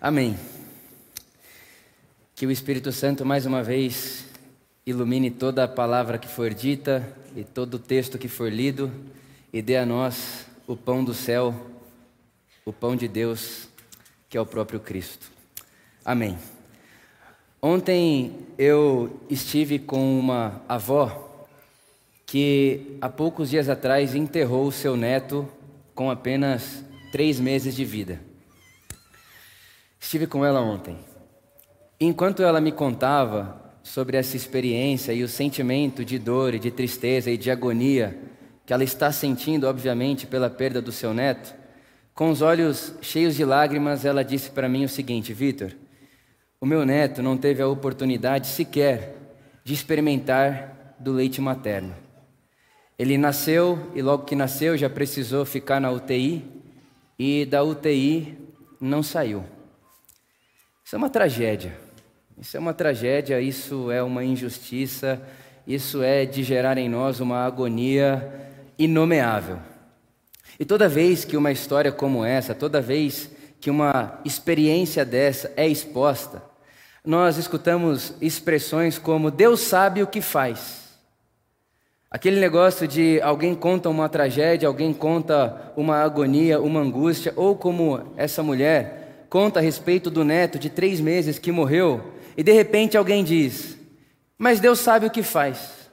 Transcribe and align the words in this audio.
Amém. 0.00 0.38
Que 2.36 2.46
o 2.46 2.52
Espírito 2.52 2.92
Santo 2.92 3.26
mais 3.26 3.46
uma 3.46 3.64
vez 3.64 4.26
ilumine 4.86 5.28
toda 5.28 5.64
a 5.64 5.68
palavra 5.68 6.18
que 6.18 6.28
for 6.28 6.54
dita 6.54 7.04
e 7.34 7.42
todo 7.42 7.74
o 7.74 7.78
texto 7.80 8.16
que 8.16 8.28
for 8.28 8.52
lido 8.52 8.92
e 9.52 9.60
dê 9.60 9.76
a 9.76 9.84
nós 9.84 10.46
o 10.68 10.76
pão 10.76 11.02
do 11.02 11.12
céu, 11.12 11.52
o 12.64 12.72
pão 12.72 12.94
de 12.94 13.08
Deus, 13.08 13.68
que 14.28 14.38
é 14.38 14.40
o 14.40 14.46
próprio 14.46 14.78
Cristo. 14.78 15.32
Amém. 16.04 16.38
Ontem 17.60 18.46
eu 18.56 19.20
estive 19.28 19.80
com 19.80 20.16
uma 20.16 20.62
avó 20.68 21.44
que 22.24 22.96
há 23.00 23.08
poucos 23.08 23.50
dias 23.50 23.68
atrás 23.68 24.14
enterrou 24.14 24.68
o 24.68 24.72
seu 24.72 24.96
neto 24.96 25.48
com 25.92 26.08
apenas 26.08 26.84
três 27.10 27.40
meses 27.40 27.74
de 27.74 27.84
vida. 27.84 28.27
Estive 30.08 30.26
com 30.26 30.42
ela 30.42 30.62
ontem. 30.62 30.96
Enquanto 32.00 32.42
ela 32.42 32.62
me 32.62 32.72
contava 32.72 33.60
sobre 33.82 34.16
essa 34.16 34.38
experiência 34.38 35.12
e 35.12 35.22
o 35.22 35.28
sentimento 35.28 36.02
de 36.02 36.18
dor 36.18 36.54
e 36.54 36.58
de 36.58 36.70
tristeza 36.70 37.30
e 37.30 37.36
de 37.36 37.50
agonia 37.50 38.18
que 38.64 38.72
ela 38.72 38.82
está 38.82 39.12
sentindo, 39.12 39.66
obviamente, 39.66 40.26
pela 40.26 40.48
perda 40.48 40.80
do 40.80 40.90
seu 40.90 41.12
neto, 41.12 41.54
com 42.14 42.30
os 42.30 42.40
olhos 42.40 42.94
cheios 43.02 43.36
de 43.36 43.44
lágrimas, 43.44 44.06
ela 44.06 44.24
disse 44.24 44.50
para 44.50 44.66
mim 44.66 44.82
o 44.82 44.88
seguinte: 44.88 45.34
Vitor, 45.34 45.76
o 46.58 46.64
meu 46.64 46.86
neto 46.86 47.22
não 47.22 47.36
teve 47.36 47.60
a 47.60 47.68
oportunidade 47.68 48.46
sequer 48.46 49.14
de 49.62 49.74
experimentar 49.74 50.96
do 50.98 51.12
leite 51.12 51.38
materno. 51.38 51.94
Ele 52.98 53.18
nasceu 53.18 53.92
e 53.94 54.00
logo 54.00 54.24
que 54.24 54.34
nasceu 54.34 54.74
já 54.74 54.88
precisou 54.88 55.44
ficar 55.44 55.78
na 55.78 55.90
UTI 55.90 56.42
e 57.18 57.44
da 57.44 57.62
UTI 57.62 58.38
não 58.80 59.02
saiu. 59.02 59.57
Isso 60.88 60.96
é 60.96 60.98
uma 60.98 61.10
tragédia. 61.10 61.76
Isso 62.40 62.56
é 62.56 62.60
uma 62.60 62.72
tragédia, 62.72 63.38
isso 63.42 63.90
é 63.90 64.02
uma 64.02 64.24
injustiça, 64.24 65.20
isso 65.66 66.02
é 66.02 66.24
de 66.24 66.42
gerar 66.42 66.78
em 66.78 66.88
nós 66.88 67.20
uma 67.20 67.44
agonia 67.44 68.48
inomeável. 68.78 69.58
E 70.58 70.64
toda 70.64 70.88
vez 70.88 71.26
que 71.26 71.36
uma 71.36 71.52
história 71.52 71.92
como 71.92 72.24
essa, 72.24 72.54
toda 72.54 72.80
vez 72.80 73.30
que 73.60 73.68
uma 73.68 74.18
experiência 74.24 75.04
dessa 75.04 75.52
é 75.58 75.68
exposta, 75.68 76.42
nós 77.04 77.36
escutamos 77.36 78.14
expressões 78.18 78.98
como 78.98 79.30
Deus 79.30 79.60
sabe 79.60 80.02
o 80.02 80.06
que 80.06 80.22
faz. 80.22 80.88
Aquele 82.10 82.40
negócio 82.40 82.88
de 82.88 83.20
alguém 83.20 83.54
conta 83.54 83.90
uma 83.90 84.08
tragédia, 84.08 84.66
alguém 84.66 84.94
conta 84.94 85.70
uma 85.76 85.96
agonia, 85.96 86.58
uma 86.58 86.80
angústia, 86.80 87.34
ou 87.36 87.54
como 87.54 88.10
essa 88.16 88.42
mulher 88.42 89.07
conta 89.28 89.60
a 89.60 89.62
respeito 89.62 90.10
do 90.10 90.24
neto 90.24 90.58
de 90.58 90.70
três 90.70 91.00
meses 91.00 91.38
que 91.38 91.52
morreu, 91.52 92.14
e 92.36 92.42
de 92.42 92.52
repente 92.52 92.96
alguém 92.96 93.22
diz: 93.24 93.76
Mas 94.36 94.60
Deus 94.60 94.78
sabe 94.78 95.06
o 95.06 95.10
que 95.10 95.22
faz. 95.22 95.90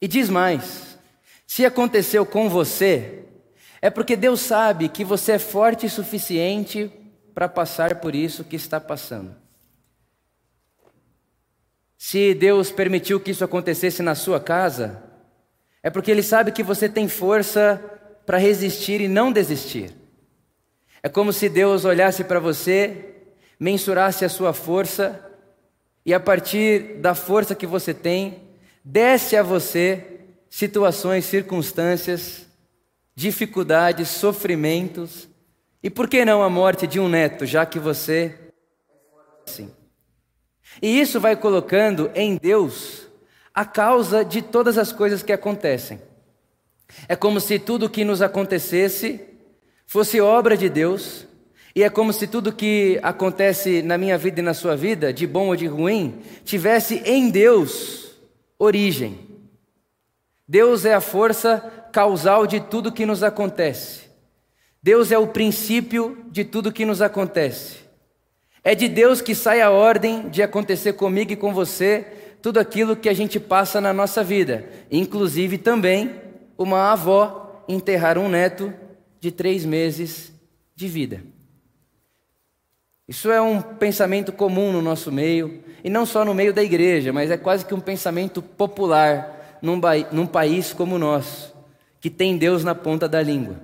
E 0.00 0.06
diz 0.06 0.28
mais: 0.28 0.98
se 1.46 1.64
aconteceu 1.64 2.24
com 2.24 2.48
você, 2.48 3.24
é 3.80 3.90
porque 3.90 4.16
Deus 4.16 4.40
sabe 4.40 4.88
que 4.88 5.04
você 5.04 5.32
é 5.32 5.38
forte 5.38 5.86
o 5.86 5.90
suficiente 5.90 6.90
para 7.34 7.48
passar 7.48 7.96
por 7.96 8.14
isso 8.14 8.44
que 8.44 8.56
está 8.56 8.80
passando. 8.80 9.34
Se 11.96 12.32
Deus 12.34 12.70
permitiu 12.70 13.18
que 13.18 13.32
isso 13.32 13.44
acontecesse 13.44 14.02
na 14.02 14.14
sua 14.14 14.38
casa, 14.38 15.02
é 15.82 15.90
porque 15.90 16.10
Ele 16.10 16.22
sabe 16.22 16.52
que 16.52 16.62
você 16.62 16.88
tem 16.88 17.08
força 17.08 17.82
para 18.24 18.38
resistir 18.38 19.00
e 19.00 19.08
não 19.08 19.32
desistir. 19.32 19.97
É 21.02 21.08
como 21.08 21.32
se 21.32 21.48
Deus 21.48 21.84
olhasse 21.84 22.24
para 22.24 22.40
você, 22.40 23.14
mensurasse 23.58 24.24
a 24.24 24.28
sua 24.28 24.52
força 24.52 25.24
e 26.04 26.12
a 26.14 26.20
partir 26.20 26.96
da 26.98 27.14
força 27.14 27.54
que 27.54 27.66
você 27.66 27.92
tem, 27.92 28.42
desse 28.84 29.36
a 29.36 29.42
você 29.42 30.18
situações, 30.48 31.24
circunstâncias, 31.24 32.46
dificuldades, 33.14 34.08
sofrimentos 34.08 35.28
e 35.82 35.90
por 35.90 36.08
que 36.08 36.24
não 36.24 36.42
a 36.42 36.48
morte 36.48 36.86
de 36.86 36.98
um 36.98 37.08
neto, 37.08 37.44
já 37.44 37.66
que 37.66 37.78
você 37.78 38.34
sim. 39.46 39.70
E 40.80 41.00
isso 41.00 41.20
vai 41.20 41.36
colocando 41.36 42.10
em 42.14 42.36
Deus 42.36 43.06
a 43.54 43.64
causa 43.64 44.24
de 44.24 44.40
todas 44.42 44.78
as 44.78 44.92
coisas 44.92 45.22
que 45.22 45.32
acontecem. 45.32 46.00
É 47.08 47.16
como 47.16 47.40
se 47.40 47.58
tudo 47.58 47.86
o 47.86 47.90
que 47.90 48.04
nos 48.04 48.22
acontecesse 48.22 49.20
fosse 49.88 50.20
obra 50.20 50.54
de 50.54 50.68
Deus, 50.68 51.26
e 51.74 51.82
é 51.82 51.88
como 51.88 52.12
se 52.12 52.26
tudo 52.26 52.52
que 52.52 53.00
acontece 53.02 53.80
na 53.80 53.96
minha 53.96 54.18
vida 54.18 54.40
e 54.40 54.42
na 54.42 54.52
sua 54.52 54.76
vida, 54.76 55.14
de 55.14 55.26
bom 55.26 55.48
ou 55.48 55.56
de 55.56 55.66
ruim, 55.66 56.20
tivesse 56.44 57.02
em 57.06 57.30
Deus 57.30 58.10
origem. 58.58 59.18
Deus 60.46 60.84
é 60.84 60.92
a 60.92 61.00
força 61.00 61.88
causal 61.90 62.46
de 62.46 62.60
tudo 62.60 62.92
que 62.92 63.06
nos 63.06 63.22
acontece. 63.22 64.02
Deus 64.82 65.10
é 65.10 65.16
o 65.16 65.28
princípio 65.28 66.18
de 66.30 66.44
tudo 66.44 66.72
que 66.72 66.84
nos 66.84 67.00
acontece. 67.00 67.78
É 68.62 68.74
de 68.74 68.88
Deus 68.88 69.22
que 69.22 69.34
sai 69.34 69.62
a 69.62 69.70
ordem 69.70 70.28
de 70.28 70.42
acontecer 70.42 70.92
comigo 70.94 71.32
e 71.32 71.36
com 71.36 71.54
você 71.54 72.06
tudo 72.42 72.60
aquilo 72.60 72.94
que 72.94 73.08
a 73.08 73.14
gente 73.14 73.40
passa 73.40 73.80
na 73.80 73.94
nossa 73.94 74.22
vida, 74.22 74.68
inclusive 74.90 75.56
também 75.56 76.14
uma 76.58 76.92
avó 76.92 77.64
enterrar 77.66 78.18
um 78.18 78.28
neto 78.28 78.72
de 79.20 79.30
três 79.30 79.64
meses 79.64 80.32
de 80.74 80.88
vida. 80.88 81.22
Isso 83.08 83.30
é 83.30 83.40
um 83.40 83.60
pensamento 83.60 84.30
comum 84.32 84.70
no 84.70 84.82
nosso 84.82 85.10
meio, 85.10 85.62
e 85.82 85.88
não 85.88 86.04
só 86.04 86.24
no 86.24 86.34
meio 86.34 86.52
da 86.52 86.62
igreja, 86.62 87.12
mas 87.12 87.30
é 87.30 87.36
quase 87.36 87.64
que 87.64 87.72
um 87.72 87.80
pensamento 87.80 88.42
popular 88.42 89.58
num, 89.62 89.80
num 90.12 90.26
país 90.26 90.72
como 90.72 90.96
o 90.96 90.98
nosso, 90.98 91.54
que 92.00 92.10
tem 92.10 92.36
Deus 92.36 92.62
na 92.62 92.74
ponta 92.74 93.08
da 93.08 93.22
língua. 93.22 93.56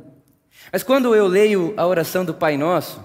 Mas 0.72 0.82
quando 0.82 1.14
eu 1.14 1.26
leio 1.26 1.74
a 1.76 1.86
oração 1.86 2.24
do 2.24 2.32
Pai 2.32 2.56
Nosso, 2.56 3.04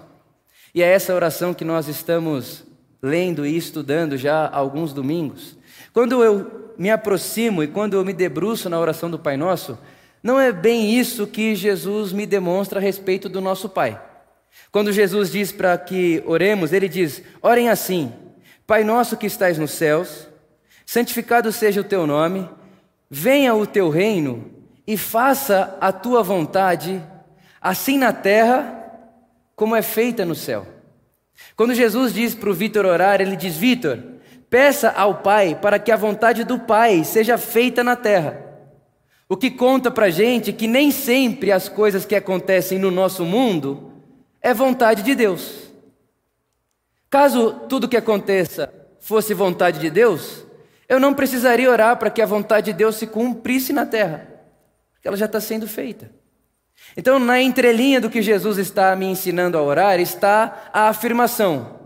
e 0.74 0.82
é 0.82 0.88
essa 0.88 1.14
oração 1.14 1.54
que 1.54 1.66
nós 1.66 1.88
estamos 1.88 2.64
lendo 3.02 3.46
e 3.46 3.58
estudando 3.58 4.18
já 4.18 4.46
há 4.46 4.58
alguns 4.58 4.94
domingos, 4.94 5.58
quando 5.92 6.24
eu 6.24 6.74
me 6.78 6.90
aproximo 6.90 7.62
e 7.62 7.68
quando 7.68 7.96
eu 7.96 8.06
me 8.06 8.14
debruço 8.14 8.70
na 8.70 8.80
oração 8.80 9.12
do 9.12 9.20
Pai 9.20 9.36
Nosso, 9.36 9.78
não 10.22 10.40
é 10.40 10.52
bem 10.52 10.92
isso 10.92 11.26
que 11.26 11.56
Jesus 11.56 12.12
me 12.12 12.26
demonstra 12.26 12.80
a 12.80 12.82
respeito 12.82 13.30
do 13.30 13.40
nosso 13.40 13.70
Pai. 13.70 14.02
Quando 14.72 14.92
Jesus 14.92 15.32
diz 15.32 15.52
para 15.52 15.78
que 15.78 16.22
oremos, 16.26 16.74
ele 16.74 16.90
diz: 16.90 17.22
Orem 17.42 17.70
assim: 17.70 18.12
Pai 18.68 18.84
nosso 18.84 19.18
que 19.18 19.26
estais 19.26 19.58
nos 19.58 19.72
céus, 19.72 20.28
santificado 20.86 21.52
seja 21.52 21.82
o 21.82 21.86
teu 21.86 22.06
nome, 22.06 22.50
venha 23.10 23.56
o 23.56 23.66
teu 23.66 23.90
reino 23.90 24.52
e 24.86 24.98
faça 24.98 25.78
a 25.80 25.92
tua 25.92 26.22
vontade, 26.22 27.02
assim 27.62 27.98
na 27.98 28.12
terra 28.12 28.76
como 29.56 29.76
é 29.76 29.82
feita 29.82 30.26
no 30.26 30.36
céu. 30.36 30.68
Quando 31.56 31.74
Jesus 31.74 32.14
diz 32.14 32.36
para 32.36 32.50
o 32.50 32.54
Vitor 32.54 32.86
orar, 32.86 33.22
ele 33.22 33.38
diz: 33.38 33.56
Vitor, 33.56 33.98
peça 34.50 34.90
ao 34.90 35.16
Pai 35.16 35.58
para 35.62 35.80
que 35.80 35.92
a 35.92 35.98
vontade 35.98 36.44
do 36.44 36.60
Pai 36.60 37.06
seja 37.06 37.38
feita 37.38 37.84
na 37.84 37.96
terra. 37.96 38.49
O 39.32 39.38
que 39.38 39.52
conta 39.52 39.92
para 39.92 40.10
gente 40.10 40.52
que 40.52 40.66
nem 40.66 40.90
sempre 40.90 41.52
as 41.52 41.70
coisas 41.70 42.04
que 42.04 42.16
acontecem 42.16 42.80
no 42.80 42.90
nosso 42.90 43.24
mundo 43.24 43.94
é 44.42 44.56
vontade 44.56 45.04
de 45.04 45.14
Deus. 45.14 45.70
Caso 47.12 47.52
tudo 47.70 47.88
que 47.88 47.96
aconteça 47.96 48.74
fosse 49.00 49.36
vontade 49.36 49.80
de 49.80 49.92
Deus, 49.92 50.44
eu 50.88 51.00
não 51.00 51.14
precisaria 51.14 51.70
orar 51.70 51.98
para 51.98 52.10
que 52.10 52.24
a 52.24 52.26
vontade 52.26 52.72
de 52.72 52.78
Deus 52.78 52.96
se 52.96 53.06
cumprisse 53.06 53.72
na 53.72 53.86
terra, 53.86 54.28
porque 54.94 55.08
ela 55.08 55.16
já 55.18 55.26
está 55.28 55.40
sendo 55.40 55.68
feita. 55.68 56.10
Então, 56.98 57.20
na 57.20 57.40
entrelinha 57.40 58.02
do 58.02 58.10
que 58.10 58.24
Jesus 58.24 58.58
está 58.58 58.96
me 58.96 59.06
ensinando 59.06 59.60
a 59.60 59.62
orar, 59.62 60.00
está 60.00 60.72
a 60.74 60.90
afirmação: 60.90 61.80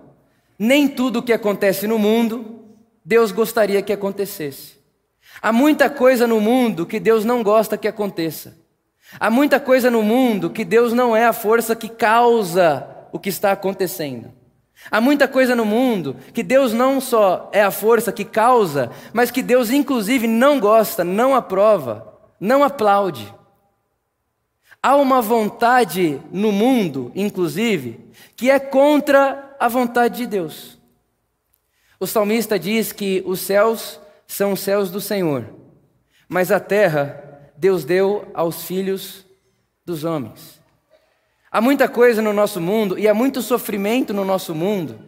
nem 0.57 0.88
tudo 0.88 1.19
o 1.19 1.23
que 1.23 1.33
acontece 1.33 1.88
no 1.88 2.00
mundo, 2.00 2.63
Deus 3.03 3.33
gostaria 3.33 3.81
que 3.81 3.91
acontecesse. 3.91 4.82
Há 5.44 5.51
muita 5.51 5.90
coisa 5.90 6.25
no 6.25 6.40
mundo 6.40 6.86
que 6.86 7.01
Deus 7.01 7.25
não 7.25 7.44
gosta 7.44 7.78
que 7.78 7.86
aconteça. 7.86 8.57
Há 9.19 9.30
muita 9.30 9.60
coisa 9.60 9.92
no 9.92 10.01
mundo 10.01 10.50
que 10.50 10.63
Deus 10.63 10.94
não 10.94 11.13
é 11.13 11.25
a 11.25 11.34
força 11.34 11.75
que 11.75 11.90
causa 11.90 12.88
o 13.12 13.19
que 13.19 13.28
está 13.28 13.51
acontecendo. 13.51 14.31
Há 14.90 15.01
muita 15.01 15.28
coisa 15.28 15.54
no 15.54 15.66
mundo 15.66 16.16
que 16.34 16.44
Deus 16.44 16.72
não 16.72 17.01
só 17.01 17.50
é 17.51 17.62
a 17.62 17.72
força 17.72 18.10
que 18.10 18.24
causa, 18.24 18.90
mas 19.12 19.31
que 19.31 19.42
Deus, 19.42 19.69
inclusive, 19.69 20.28
não 20.28 20.62
gosta, 20.62 21.04
não 21.04 21.36
aprova, 21.36 22.18
não 22.40 22.63
aplaude. 22.63 23.36
Há 24.81 24.95
uma 24.95 25.22
vontade 25.22 26.22
no 26.31 26.54
mundo, 26.54 27.12
inclusive, 27.13 28.00
que 28.38 28.50
é 28.50 28.60
contra 28.60 29.57
a 29.60 29.68
vontade 29.68 30.19
de 30.19 30.25
Deus. 30.25 30.78
O 32.00 32.07
salmista 32.07 32.57
diz 32.57 32.94
que 32.94 33.22
os 33.25 33.42
céus 33.42 34.00
são 34.27 34.53
os 34.53 34.59
céus 34.59 34.89
do 34.89 35.01
Senhor, 35.01 35.53
mas 36.27 36.51
a 36.51 36.59
terra 36.59 37.51
Deus 37.57 37.85
deu 37.85 38.29
aos 38.33 38.63
filhos 38.63 39.25
dos 39.85 40.03
homens. 40.03 40.61
Há 41.51 41.61
muita 41.61 41.87
coisa 41.87 42.21
no 42.21 42.33
nosso 42.33 42.59
mundo 42.59 42.97
e 42.97 43.07
há 43.07 43.13
muito 43.13 43.41
sofrimento 43.41 44.13
no 44.13 44.25
nosso 44.25 44.55
mundo. 44.55 44.99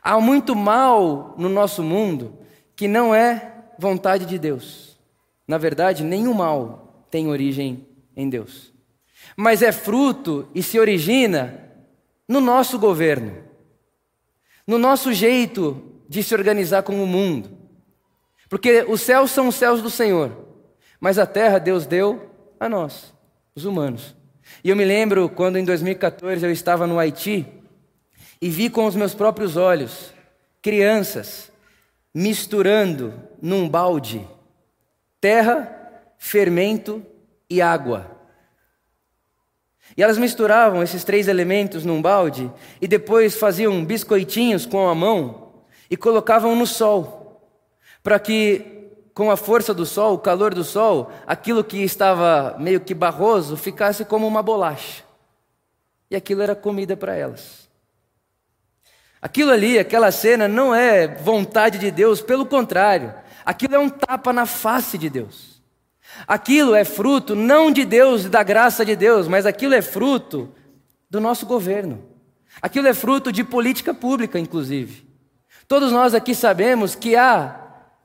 Há 0.00 0.20
muito 0.20 0.54
mal 0.54 1.34
no 1.36 1.48
nosso 1.48 1.82
mundo 1.82 2.38
que 2.76 2.86
não 2.86 3.14
é 3.14 3.52
vontade 3.78 4.24
de 4.24 4.38
Deus. 4.38 4.98
Na 5.46 5.58
verdade, 5.58 6.04
nenhum 6.04 6.34
mal 6.34 7.06
tem 7.10 7.28
origem 7.28 7.86
em 8.16 8.28
Deus. 8.28 8.72
Mas 9.36 9.60
é 9.60 9.72
fruto 9.72 10.48
e 10.54 10.62
se 10.62 10.78
origina 10.78 11.68
no 12.28 12.40
nosso 12.40 12.78
governo, 12.78 13.42
no 14.66 14.78
nosso 14.78 15.12
jeito 15.12 15.82
de 16.08 16.22
se 16.22 16.34
organizar 16.34 16.82
com 16.82 17.02
o 17.02 17.06
mundo. 17.06 17.61
Porque 18.52 18.84
os 18.86 19.00
céus 19.00 19.30
são 19.30 19.48
os 19.48 19.54
céus 19.54 19.80
do 19.80 19.88
Senhor, 19.88 20.30
mas 21.00 21.18
a 21.18 21.24
terra 21.24 21.58
Deus 21.58 21.86
deu 21.86 22.30
a 22.60 22.68
nós, 22.68 23.14
os 23.54 23.64
humanos. 23.64 24.14
E 24.62 24.68
eu 24.68 24.76
me 24.76 24.84
lembro 24.84 25.26
quando 25.30 25.56
em 25.56 25.64
2014 25.64 26.44
eu 26.44 26.52
estava 26.52 26.86
no 26.86 26.98
Haiti 26.98 27.46
e 28.42 28.50
vi 28.50 28.68
com 28.68 28.84
os 28.84 28.94
meus 28.94 29.14
próprios 29.14 29.56
olhos 29.56 30.12
crianças 30.60 31.50
misturando 32.14 33.14
num 33.40 33.66
balde 33.66 34.28
terra, 35.18 36.04
fermento 36.18 37.02
e 37.48 37.62
água. 37.62 38.18
E 39.96 40.02
elas 40.02 40.18
misturavam 40.18 40.82
esses 40.82 41.04
três 41.04 41.26
elementos 41.26 41.86
num 41.86 42.02
balde 42.02 42.52
e 42.82 42.86
depois 42.86 43.34
faziam 43.34 43.82
biscoitinhos 43.82 44.66
com 44.66 44.90
a 44.90 44.94
mão 44.94 45.54
e 45.90 45.96
colocavam 45.96 46.54
no 46.54 46.66
sol, 46.66 47.21
para 48.02 48.18
que 48.18 48.72
com 49.14 49.30
a 49.30 49.36
força 49.36 49.74
do 49.74 49.84
sol, 49.84 50.14
o 50.14 50.18
calor 50.18 50.54
do 50.54 50.64
sol, 50.64 51.12
aquilo 51.26 51.62
que 51.62 51.78
estava 51.82 52.56
meio 52.58 52.80
que 52.80 52.94
barroso 52.94 53.56
ficasse 53.56 54.04
como 54.04 54.26
uma 54.26 54.42
bolacha. 54.42 55.02
E 56.10 56.16
aquilo 56.16 56.42
era 56.42 56.54
comida 56.54 56.96
para 56.96 57.14
elas. 57.14 57.68
Aquilo 59.20 59.52
ali, 59.52 59.78
aquela 59.78 60.10
cena, 60.10 60.48
não 60.48 60.74
é 60.74 61.06
vontade 61.06 61.78
de 61.78 61.90
Deus, 61.90 62.20
pelo 62.20 62.44
contrário, 62.44 63.14
aquilo 63.44 63.74
é 63.74 63.78
um 63.78 63.88
tapa 63.88 64.32
na 64.32 64.46
face 64.46 64.98
de 64.98 65.08
Deus. 65.08 65.62
Aquilo 66.26 66.74
é 66.74 66.84
fruto 66.84 67.34
não 67.34 67.70
de 67.70 67.84
Deus 67.84 68.24
e 68.24 68.28
da 68.28 68.42
graça 68.42 68.84
de 68.84 68.96
Deus, 68.96 69.28
mas 69.28 69.46
aquilo 69.46 69.74
é 69.74 69.82
fruto 69.82 70.52
do 71.08 71.20
nosso 71.20 71.46
governo. 71.46 72.02
Aquilo 72.60 72.88
é 72.88 72.94
fruto 72.94 73.30
de 73.30 73.44
política 73.44 73.94
pública, 73.94 74.38
inclusive. 74.38 75.06
Todos 75.68 75.92
nós 75.92 76.14
aqui 76.14 76.34
sabemos 76.34 76.94
que 76.94 77.16
há 77.16 77.61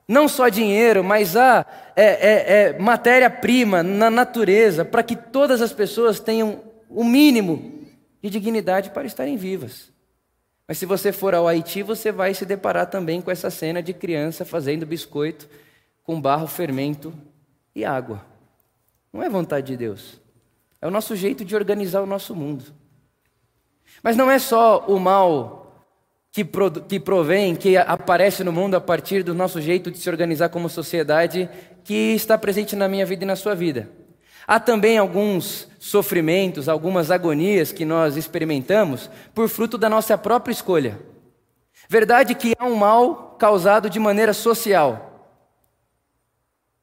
não 0.08 0.26
só 0.26 0.48
dinheiro, 0.48 1.04
mas 1.04 1.36
há 1.36 1.66
é, 1.94 2.04
é, 2.04 2.52
é, 2.70 2.78
matéria-prima 2.78 3.82
na 3.82 4.08
natureza 4.08 4.82
para 4.82 5.02
que 5.02 5.14
todas 5.14 5.60
as 5.60 5.72
pessoas 5.72 6.18
tenham 6.18 6.62
o 6.88 7.04
mínimo 7.04 7.86
de 8.22 8.30
dignidade 8.30 8.88
para 8.88 9.04
estarem 9.04 9.36
vivas. 9.36 9.92
Mas 10.66 10.78
se 10.78 10.86
você 10.86 11.12
for 11.12 11.34
ao 11.34 11.46
Haiti, 11.46 11.82
você 11.82 12.10
vai 12.10 12.32
se 12.32 12.46
deparar 12.46 12.86
também 12.86 13.20
com 13.20 13.30
essa 13.30 13.50
cena 13.50 13.82
de 13.82 13.92
criança 13.92 14.44
fazendo 14.44 14.86
biscoito 14.86 15.48
com 16.02 16.18
barro, 16.18 16.46
fermento 16.46 17.12
e 17.74 17.84
água. 17.84 18.24
Não 19.12 19.22
é 19.22 19.28
vontade 19.28 19.66
de 19.66 19.76
Deus. 19.76 20.20
É 20.80 20.86
o 20.86 20.90
nosso 20.90 21.14
jeito 21.14 21.44
de 21.44 21.54
organizar 21.54 22.00
o 22.00 22.06
nosso 22.06 22.34
mundo. 22.34 22.64
Mas 24.02 24.16
não 24.16 24.30
é 24.30 24.38
só 24.38 24.86
o 24.86 24.98
mal 24.98 25.67
que, 26.38 26.44
pro, 26.44 26.70
que 26.70 27.00
provém, 27.00 27.56
que 27.56 27.76
aparece 27.76 28.44
no 28.44 28.52
mundo 28.52 28.76
a 28.76 28.80
partir 28.80 29.24
do 29.24 29.34
nosso 29.34 29.60
jeito 29.60 29.90
de 29.90 29.98
se 29.98 30.08
organizar 30.08 30.48
como 30.48 30.68
sociedade, 30.68 31.50
que 31.82 32.14
está 32.14 32.38
presente 32.38 32.76
na 32.76 32.86
minha 32.86 33.04
vida 33.04 33.24
e 33.24 33.26
na 33.26 33.34
sua 33.34 33.56
vida. 33.56 33.90
Há 34.46 34.60
também 34.60 34.98
alguns 34.98 35.66
sofrimentos, 35.80 36.68
algumas 36.68 37.10
agonias 37.10 37.72
que 37.72 37.84
nós 37.84 38.16
experimentamos 38.16 39.10
por 39.34 39.48
fruto 39.48 39.76
da 39.76 39.88
nossa 39.88 40.16
própria 40.16 40.52
escolha. 40.52 41.00
Verdade 41.88 42.36
que 42.36 42.54
há 42.56 42.66
um 42.66 42.76
mal 42.76 43.34
causado 43.36 43.90
de 43.90 43.98
maneira 43.98 44.32
social. 44.32 45.34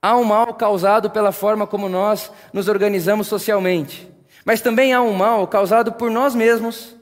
Há 0.02 0.18
um 0.18 0.26
mal 0.26 0.54
causado 0.54 1.10
pela 1.10 1.32
forma 1.32 1.66
como 1.66 1.88
nós 1.88 2.30
nos 2.52 2.68
organizamos 2.68 3.28
socialmente. 3.28 4.06
Mas 4.44 4.60
também 4.60 4.92
há 4.92 5.02
um 5.02 5.14
mal 5.14 5.48
causado 5.48 5.94
por 5.94 6.12
nós 6.12 6.36
mesmos, 6.36 6.94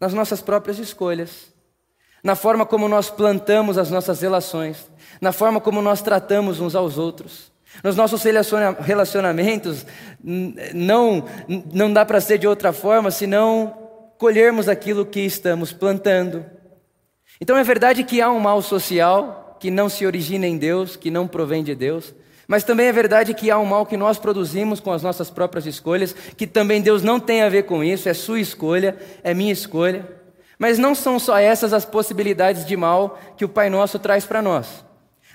nas 0.00 0.12
nossas 0.12 0.42
próprias 0.42 0.80
escolhas 0.80 1.53
na 2.24 2.34
forma 2.34 2.64
como 2.64 2.88
nós 2.88 3.10
plantamos 3.10 3.76
as 3.76 3.90
nossas 3.90 4.22
relações, 4.22 4.90
na 5.20 5.30
forma 5.30 5.60
como 5.60 5.82
nós 5.82 6.00
tratamos 6.00 6.58
uns 6.58 6.74
aos 6.74 6.96
outros. 6.96 7.52
Nos 7.82 7.96
nossos 7.96 8.22
relacionamentos, 8.80 9.84
não, 10.22 11.24
não 11.72 11.92
dá 11.92 12.04
para 12.06 12.20
ser 12.22 12.38
de 12.38 12.46
outra 12.46 12.72
forma 12.72 13.10
senão 13.10 13.76
colhermos 14.16 14.68
aquilo 14.68 15.04
que 15.04 15.20
estamos 15.20 15.70
plantando. 15.72 16.46
Então 17.40 17.58
é 17.58 17.62
verdade 17.62 18.04
que 18.04 18.22
há 18.22 18.30
um 18.30 18.40
mal 18.40 18.62
social 18.62 19.58
que 19.60 19.70
não 19.70 19.90
se 19.90 20.06
origina 20.06 20.46
em 20.46 20.56
Deus, 20.56 20.96
que 20.96 21.10
não 21.10 21.26
provém 21.26 21.62
de 21.62 21.74
Deus, 21.74 22.14
mas 22.46 22.64
também 22.64 22.86
é 22.86 22.92
verdade 22.92 23.34
que 23.34 23.50
há 23.50 23.58
um 23.58 23.66
mal 23.66 23.84
que 23.84 23.96
nós 23.96 24.18
produzimos 24.18 24.80
com 24.80 24.92
as 24.92 25.02
nossas 25.02 25.30
próprias 25.30 25.66
escolhas, 25.66 26.14
que 26.36 26.46
também 26.46 26.80
Deus 26.80 27.02
não 27.02 27.20
tem 27.20 27.42
a 27.42 27.48
ver 27.48 27.64
com 27.64 27.82
isso, 27.84 28.08
é 28.08 28.14
sua 28.14 28.40
escolha, 28.40 28.96
é 29.22 29.34
minha 29.34 29.52
escolha. 29.52 30.23
Mas 30.58 30.78
não 30.78 30.94
são 30.94 31.18
só 31.18 31.38
essas 31.38 31.72
as 31.72 31.84
possibilidades 31.84 32.64
de 32.64 32.76
mal 32.76 33.18
que 33.36 33.44
o 33.44 33.48
Pai 33.48 33.68
Nosso 33.68 33.98
traz 33.98 34.24
para 34.24 34.42
nós. 34.42 34.84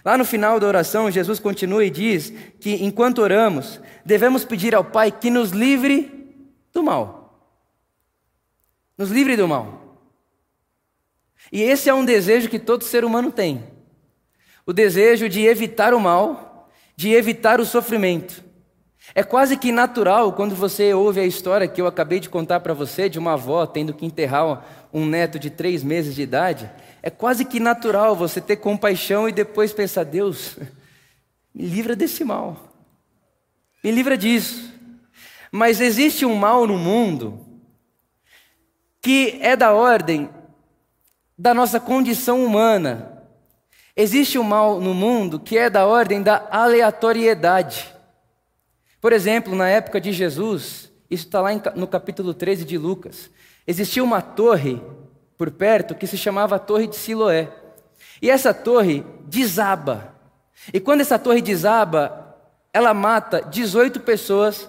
Lá 0.04 0.18
no 0.18 0.24
final 0.24 0.60
da 0.60 0.68
oração, 0.68 1.12
Jesus 1.12 1.40
continua 1.40 1.84
e 1.84 1.90
diz 1.90 2.32
que 2.60 2.84
enquanto 2.84 3.20
oramos, 3.20 3.82
devemos 4.06 4.46
pedir 4.46 4.74
ao 4.74 4.84
Pai 4.84 5.12
que 5.12 5.30
nos 5.30 5.52
livre 5.52 6.46
do 6.74 6.82
mal. 6.82 7.54
Nos 8.98 9.12
livre 9.12 9.36
do 9.36 9.48
mal. 9.48 9.98
E 11.52 11.62
esse 11.62 11.90
é 11.90 11.94
um 11.94 12.06
desejo 12.06 12.50
que 12.50 12.60
todo 12.60 12.84
ser 12.84 13.04
humano 13.04 13.32
tem: 13.32 13.64
o 14.66 14.74
desejo 14.74 15.28
de 15.28 15.46
evitar 15.46 15.94
o 15.94 16.00
mal, 16.00 16.70
de 16.96 17.14
evitar 17.14 17.60
o 17.60 17.66
sofrimento. 17.66 18.44
É 19.16 19.24
quase 19.24 19.58
que 19.58 19.72
natural 19.72 20.34
quando 20.34 20.54
você 20.54 20.94
ouve 20.94 21.20
a 21.20 21.26
história 21.26 21.68
que 21.68 21.82
eu 21.82 21.88
acabei 21.88 22.20
de 22.20 22.30
contar 22.30 22.60
para 22.60 22.74
você 22.74 23.10
de 23.10 23.18
uma 23.18 23.34
avó 23.34 23.66
tendo 23.66 23.94
que 23.94 24.06
enterrar 24.06 24.64
um 24.94 25.06
neto 25.06 25.40
de 25.40 25.50
três 25.50 25.84
meses 25.84 26.16
de 26.16 26.22
idade. 26.22 26.70
É 27.02 27.10
quase 27.10 27.46
que 27.46 27.60
natural 27.60 28.16
você 28.16 28.42
ter 28.42 28.58
compaixão 28.58 29.28
e 29.28 29.32
depois 29.32 29.74
pensar: 29.74 30.04
Deus, 30.04 30.58
me 31.54 31.66
livra 31.66 31.96
desse 31.96 32.24
mal, 32.24 32.74
me 33.84 33.92
livra 33.92 34.18
disso. 34.18 34.74
Mas 35.52 35.82
existe 35.82 36.26
um 36.26 36.36
mal 36.36 36.68
no 36.68 36.78
mundo 36.78 37.46
que 39.02 39.40
é 39.42 39.56
da 39.56 39.74
ordem 39.74 40.30
da 41.38 41.54
nossa 41.54 41.80
condição 41.80 42.44
humana. 42.46 43.24
Existe 43.96 44.38
um 44.38 44.44
mal 44.44 44.80
no 44.80 44.94
mundo 44.94 45.40
que 45.40 45.58
é 45.58 45.70
da 45.70 45.86
ordem 45.86 46.22
da 46.22 46.48
aleatoriedade. 46.52 47.94
Por 49.02 49.14
exemplo, 49.14 49.56
na 49.56 49.70
época 49.70 50.00
de 50.02 50.12
Jesus, 50.12 50.92
isso 51.10 51.26
está 51.26 51.42
lá 51.42 51.50
no 51.76 51.88
capítulo 51.88 52.34
13 52.34 52.66
de 52.66 52.78
Lucas, 52.78 53.32
existia 53.70 54.04
uma 54.04 54.20
torre 54.20 54.82
por 55.38 55.52
perto 55.52 55.94
que 55.94 56.08
se 56.08 56.18
chamava 56.18 56.58
Torre 56.58 56.88
de 56.88 56.96
Siloé. 56.96 57.50
E 58.20 58.28
essa 58.28 58.52
torre 58.52 59.06
desaba. 59.28 60.16
E 60.74 60.80
quando 60.80 61.02
essa 61.02 61.20
torre 61.20 61.40
desaba, 61.40 62.36
ela 62.74 62.96
mata 62.96 63.42
18 63.42 64.00
pessoas 64.00 64.68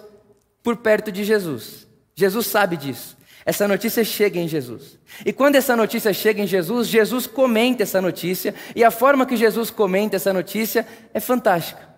por 0.61 0.77
perto 0.77 1.11
de 1.11 1.23
Jesus. 1.23 1.87
Jesus 2.13 2.45
sabe 2.45 2.77
disso. 2.77 3.17
Essa 3.43 3.67
notícia 3.67 4.03
chega 4.03 4.39
em 4.39 4.47
Jesus. 4.47 4.99
E 5.25 5.33
quando 5.33 5.55
essa 5.55 5.75
notícia 5.75 6.13
chega 6.13 6.39
em 6.39 6.47
Jesus, 6.47 6.87
Jesus 6.87 7.25
comenta 7.25 7.81
essa 7.81 7.99
notícia, 7.99 8.53
e 8.75 8.83
a 8.83 8.91
forma 8.91 9.25
que 9.25 9.35
Jesus 9.35 9.71
comenta 9.71 10.15
essa 10.15 10.31
notícia 10.31 10.87
é 11.11 11.19
fantástica. 11.19 11.89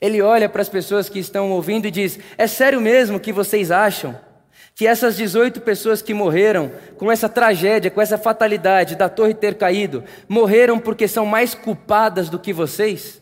Ele 0.00 0.22
olha 0.22 0.48
para 0.48 0.62
as 0.62 0.70
pessoas 0.70 1.10
que 1.10 1.18
estão 1.18 1.50
ouvindo 1.50 1.86
e 1.86 1.90
diz: 1.90 2.18
É 2.38 2.46
sério 2.46 2.80
mesmo 2.80 3.20
que 3.20 3.30
vocês 3.30 3.70
acham 3.70 4.18
que 4.80 4.86
essas 4.86 5.14
18 5.14 5.60
pessoas 5.60 6.00
que 6.00 6.14
morreram 6.14 6.72
com 6.96 7.12
essa 7.12 7.28
tragédia, 7.28 7.90
com 7.90 8.00
essa 8.00 8.16
fatalidade 8.16 8.96
da 8.96 9.10
torre 9.10 9.34
ter 9.34 9.56
caído, 9.56 10.02
morreram 10.26 10.78
porque 10.78 11.06
são 11.06 11.26
mais 11.26 11.54
culpadas 11.54 12.30
do 12.30 12.38
que 12.38 12.50
vocês? 12.50 13.20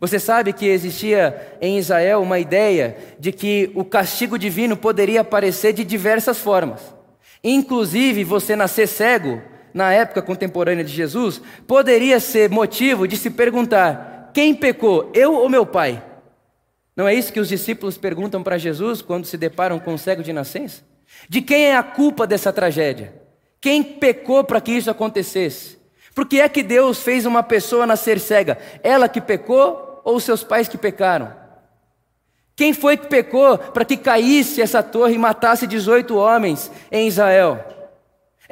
Você 0.00 0.18
sabe 0.18 0.50
que 0.54 0.64
existia 0.64 1.58
em 1.60 1.76
Israel 1.76 2.22
uma 2.22 2.38
ideia 2.38 2.96
de 3.18 3.32
que 3.32 3.70
o 3.74 3.84
castigo 3.84 4.38
divino 4.38 4.74
poderia 4.74 5.20
aparecer 5.20 5.74
de 5.74 5.84
diversas 5.84 6.38
formas. 6.38 6.80
Inclusive, 7.44 8.24
você 8.24 8.56
nascer 8.56 8.88
cego, 8.88 9.42
na 9.74 9.92
época 9.92 10.22
contemporânea 10.22 10.82
de 10.82 10.90
Jesus, 10.94 11.42
poderia 11.66 12.18
ser 12.18 12.48
motivo 12.48 13.06
de 13.06 13.18
se 13.18 13.28
perguntar: 13.28 14.30
quem 14.32 14.54
pecou, 14.54 15.10
eu 15.12 15.34
ou 15.34 15.50
meu 15.50 15.66
pai? 15.66 16.02
Não 16.96 17.08
é 17.08 17.14
isso 17.14 17.32
que 17.32 17.40
os 17.40 17.48
discípulos 17.48 17.96
perguntam 17.96 18.42
para 18.42 18.58
Jesus 18.58 19.00
quando 19.00 19.24
se 19.24 19.36
deparam 19.36 19.78
com 19.78 19.94
o 19.94 19.98
cego 19.98 20.22
de 20.22 20.32
nascença? 20.32 20.82
De 21.28 21.40
quem 21.40 21.66
é 21.66 21.76
a 21.76 21.82
culpa 21.82 22.26
dessa 22.26 22.52
tragédia? 22.52 23.14
Quem 23.60 23.82
pecou 23.82 24.44
para 24.44 24.60
que 24.60 24.72
isso 24.72 24.90
acontecesse? 24.90 25.78
Por 26.14 26.26
que 26.26 26.40
é 26.40 26.48
que 26.48 26.62
Deus 26.62 27.02
fez 27.02 27.24
uma 27.24 27.42
pessoa 27.42 27.86
nascer 27.86 28.20
cega? 28.20 28.58
Ela 28.82 29.08
que 29.08 29.20
pecou 29.20 30.02
ou 30.04 30.20
seus 30.20 30.44
pais 30.44 30.68
que 30.68 30.76
pecaram? 30.76 31.32
Quem 32.54 32.74
foi 32.74 32.96
que 32.96 33.06
pecou 33.06 33.56
para 33.56 33.84
que 33.84 33.96
caísse 33.96 34.60
essa 34.60 34.82
torre 34.82 35.14
e 35.14 35.18
matasse 35.18 35.66
18 35.66 36.14
homens 36.16 36.70
em 36.90 37.08
Israel? 37.08 37.81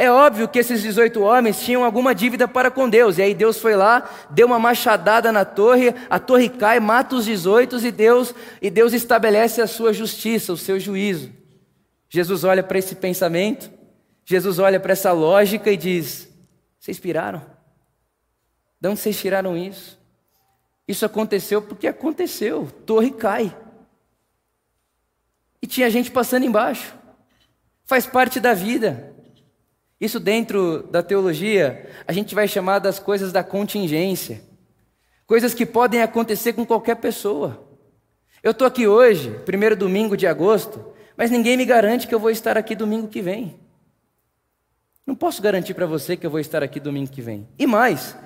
É 0.00 0.10
óbvio 0.10 0.48
que 0.48 0.58
esses 0.58 0.80
18 0.80 1.20
homens 1.20 1.60
tinham 1.60 1.84
alguma 1.84 2.14
dívida 2.14 2.48
para 2.48 2.70
com 2.70 2.88
Deus, 2.88 3.18
e 3.18 3.22
aí 3.22 3.34
Deus 3.34 3.58
foi 3.58 3.76
lá, 3.76 4.08
deu 4.30 4.46
uma 4.46 4.58
machadada 4.58 5.30
na 5.30 5.44
torre, 5.44 5.94
a 6.08 6.18
torre 6.18 6.48
cai, 6.48 6.80
mata 6.80 7.16
os 7.16 7.26
18 7.26 7.76
e 7.84 7.92
Deus, 7.92 8.34
e 8.62 8.70
Deus 8.70 8.94
estabelece 8.94 9.60
a 9.60 9.66
sua 9.66 9.92
justiça, 9.92 10.54
o 10.54 10.56
seu 10.56 10.80
juízo. 10.80 11.30
Jesus 12.08 12.44
olha 12.44 12.62
para 12.62 12.78
esse 12.78 12.94
pensamento, 12.94 13.70
Jesus 14.24 14.58
olha 14.58 14.80
para 14.80 14.92
essa 14.92 15.12
lógica 15.12 15.70
e 15.70 15.76
diz: 15.76 16.26
Vocês 16.78 16.98
piraram? 16.98 17.44
De 18.80 18.88
onde 18.88 19.00
vocês 19.00 19.20
tiraram 19.20 19.54
isso? 19.54 20.00
Isso 20.88 21.04
aconteceu 21.04 21.60
porque 21.60 21.86
aconteceu, 21.86 22.72
torre 22.86 23.10
cai. 23.10 23.54
E 25.60 25.66
tinha 25.66 25.90
gente 25.90 26.10
passando 26.10 26.46
embaixo. 26.46 26.94
Faz 27.84 28.06
parte 28.06 28.40
da 28.40 28.54
vida. 28.54 29.09
Isso 30.00 30.18
dentro 30.18 30.84
da 30.84 31.02
teologia, 31.02 31.90
a 32.08 32.12
gente 32.12 32.34
vai 32.34 32.48
chamar 32.48 32.78
das 32.78 32.98
coisas 32.98 33.32
da 33.32 33.44
contingência. 33.44 34.42
Coisas 35.26 35.52
que 35.52 35.66
podem 35.66 36.00
acontecer 36.00 36.54
com 36.54 36.64
qualquer 36.64 36.96
pessoa. 36.96 37.68
Eu 38.42 38.52
estou 38.52 38.66
aqui 38.66 38.86
hoje, 38.86 39.30
primeiro 39.44 39.76
domingo 39.76 40.16
de 40.16 40.26
agosto, 40.26 40.82
mas 41.16 41.30
ninguém 41.30 41.56
me 41.56 41.66
garante 41.66 42.08
que 42.08 42.14
eu 42.14 42.18
vou 42.18 42.30
estar 42.30 42.56
aqui 42.56 42.74
domingo 42.74 43.08
que 43.08 43.20
vem. 43.20 43.60
Não 45.06 45.14
posso 45.14 45.42
garantir 45.42 45.74
para 45.74 45.84
você 45.84 46.16
que 46.16 46.24
eu 46.24 46.30
vou 46.30 46.40
estar 46.40 46.62
aqui 46.62 46.80
domingo 46.80 47.10
que 47.10 47.20
vem. 47.20 47.46
E 47.58 47.66
mais, 47.66 48.16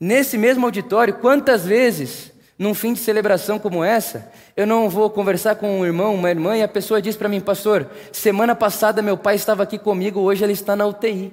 nesse 0.00 0.38
mesmo 0.38 0.64
auditório, 0.64 1.18
quantas 1.18 1.66
vezes 1.66 2.32
num 2.58 2.74
fim 2.74 2.92
de 2.92 2.98
celebração 2.98 3.58
como 3.58 3.84
essa, 3.84 4.32
eu 4.56 4.66
não 4.66 4.90
vou 4.90 5.08
conversar 5.08 5.54
com 5.54 5.78
um 5.80 5.86
irmão, 5.86 6.14
uma 6.14 6.28
irmã, 6.28 6.56
e 6.56 6.62
a 6.62 6.68
pessoa 6.68 7.00
diz 7.00 7.16
para 7.16 7.28
mim, 7.28 7.40
pastor, 7.40 7.88
semana 8.12 8.54
passada 8.54 9.00
meu 9.00 9.16
pai 9.16 9.36
estava 9.36 9.62
aqui 9.62 9.78
comigo, 9.78 10.20
hoje 10.20 10.42
ele 10.42 10.54
está 10.54 10.74
na 10.74 10.84
UTI. 10.84 11.32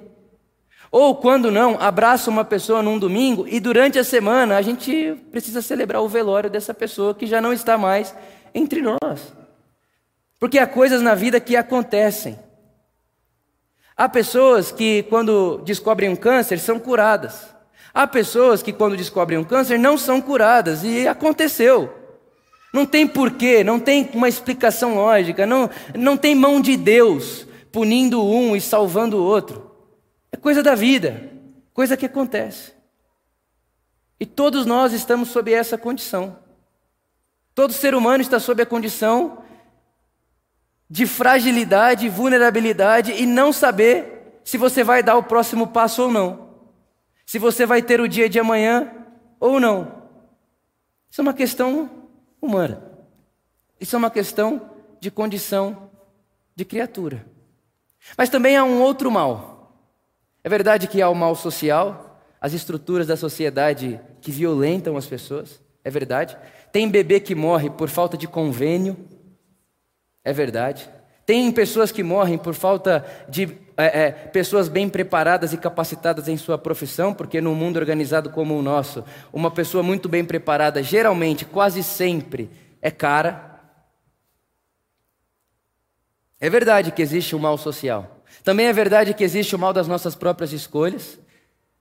Ou 0.91 1.15
quando 1.15 1.51
não, 1.51 1.81
abraça 1.81 2.29
uma 2.29 2.45
pessoa 2.45 2.83
num 2.83 2.99
domingo 2.99 3.47
e 3.47 3.59
durante 3.59 3.97
a 3.97 4.03
semana 4.03 4.55
a 4.55 4.61
gente 4.61 5.15
precisa 5.31 5.61
celebrar 5.61 6.01
o 6.01 6.07
velório 6.07 6.49
dessa 6.49 6.73
pessoa 6.73 7.15
que 7.15 7.25
já 7.25 7.41
não 7.41 7.51
está 7.51 7.77
mais 7.77 8.15
entre 8.53 8.81
nós. 8.81 9.33
Porque 10.39 10.59
há 10.59 10.67
coisas 10.67 11.01
na 11.01 11.15
vida 11.15 11.39
que 11.39 11.55
acontecem. 11.55 12.39
Há 13.97 14.07
pessoas 14.07 14.71
que, 14.71 15.03
quando 15.03 15.61
descobrem 15.65 16.09
um 16.09 16.15
câncer, 16.15 16.59
são 16.59 16.77
curadas. 16.77 17.54
Há 17.95 18.05
pessoas 18.05 18.61
que, 18.61 18.73
quando 18.73 18.97
descobrem 18.97 19.39
um 19.39 19.43
câncer, 19.45 19.79
não 19.79 19.97
são 19.97 20.19
curadas, 20.19 20.83
e 20.83 21.07
aconteceu. 21.07 21.97
Não 22.73 22.85
tem 22.85 23.07
porquê, 23.07 23.63
não 23.63 23.79
tem 23.79 24.09
uma 24.13 24.27
explicação 24.27 24.95
lógica, 24.95 25.45
não, 25.45 25.69
não 25.97 26.17
tem 26.17 26.35
mão 26.35 26.59
de 26.59 26.75
Deus 26.75 27.47
punindo 27.71 28.21
um 28.21 28.53
e 28.53 28.59
salvando 28.59 29.15
o 29.15 29.23
outro. 29.23 29.71
É 30.29 30.35
coisa 30.35 30.61
da 30.61 30.75
vida, 30.75 31.31
coisa 31.73 31.95
que 31.95 32.05
acontece. 32.05 32.73
E 34.19 34.25
todos 34.25 34.65
nós 34.65 34.91
estamos 34.91 35.29
sob 35.29 35.53
essa 35.53 35.77
condição. 35.77 36.37
Todo 37.53 37.71
ser 37.71 37.95
humano 37.95 38.21
está 38.21 38.41
sob 38.41 38.61
a 38.61 38.65
condição 38.65 39.37
de 40.89 41.05
fragilidade, 41.05 42.09
vulnerabilidade 42.09 43.13
e 43.13 43.25
não 43.25 43.53
saber 43.53 44.41
se 44.43 44.57
você 44.57 44.83
vai 44.83 45.01
dar 45.01 45.15
o 45.15 45.23
próximo 45.23 45.67
passo 45.67 46.03
ou 46.03 46.11
não 46.11 46.44
se 47.25 47.39
você 47.39 47.65
vai 47.65 47.81
ter 47.81 47.99
o 47.99 48.07
dia 48.07 48.29
de 48.29 48.39
amanhã 48.39 48.91
ou 49.39 49.59
não. 49.59 50.03
Isso 51.09 51.21
é 51.21 51.23
uma 51.23 51.33
questão 51.33 51.89
humana. 52.41 52.83
Isso 53.79 53.95
é 53.95 53.99
uma 53.99 54.11
questão 54.11 54.69
de 54.99 55.09
condição 55.09 55.89
de 56.55 56.63
criatura. 56.63 57.25
Mas 58.17 58.29
também 58.29 58.55
há 58.55 58.63
um 58.63 58.81
outro 58.81 59.09
mal. 59.09 59.73
É 60.43 60.49
verdade 60.49 60.87
que 60.87 61.01
há 61.01 61.09
o 61.09 61.15
mal 61.15 61.35
social, 61.35 62.21
as 62.39 62.53
estruturas 62.53 63.07
da 63.07 63.17
sociedade 63.17 63.99
que 64.21 64.31
violentam 64.31 64.95
as 64.95 65.07
pessoas. 65.07 65.59
É 65.83 65.89
verdade. 65.89 66.37
Tem 66.71 66.89
bebê 66.89 67.19
que 67.19 67.33
morre 67.33 67.69
por 67.69 67.89
falta 67.89 68.15
de 68.15 68.27
convênio. 68.27 68.97
É 70.23 70.31
verdade. 70.31 70.89
Tem 71.25 71.51
pessoas 71.51 71.91
que 71.91 72.03
morrem 72.03 72.37
por 72.37 72.53
falta 72.53 73.03
de 73.27 73.47
é, 73.77 74.03
é, 74.03 74.11
pessoas 74.11 74.69
bem 74.69 74.87
preparadas 74.87 75.51
e 75.51 75.57
capacitadas 75.57 76.27
em 76.27 76.37
sua 76.37 76.57
profissão, 76.57 77.13
porque 77.13 77.41
num 77.41 77.53
mundo 77.53 77.77
organizado 77.77 78.29
como 78.29 78.57
o 78.57 78.61
nosso, 78.61 79.03
uma 79.33 79.51
pessoa 79.51 79.83
muito 79.83 80.07
bem 80.07 80.23
preparada, 80.23 80.81
geralmente, 80.81 81.43
quase 81.45 81.83
sempre, 81.83 82.49
é 82.81 82.89
cara. 82.89 83.59
É 86.39 86.49
verdade 86.49 86.91
que 86.91 87.01
existe 87.01 87.35
o 87.35 87.39
mal 87.39 87.57
social. 87.57 88.23
Também 88.43 88.67
é 88.67 88.73
verdade 88.73 89.13
que 89.13 89.23
existe 89.23 89.55
o 89.55 89.59
mal 89.59 89.73
das 89.73 89.87
nossas 89.87 90.15
próprias 90.15 90.53
escolhas, 90.53 91.19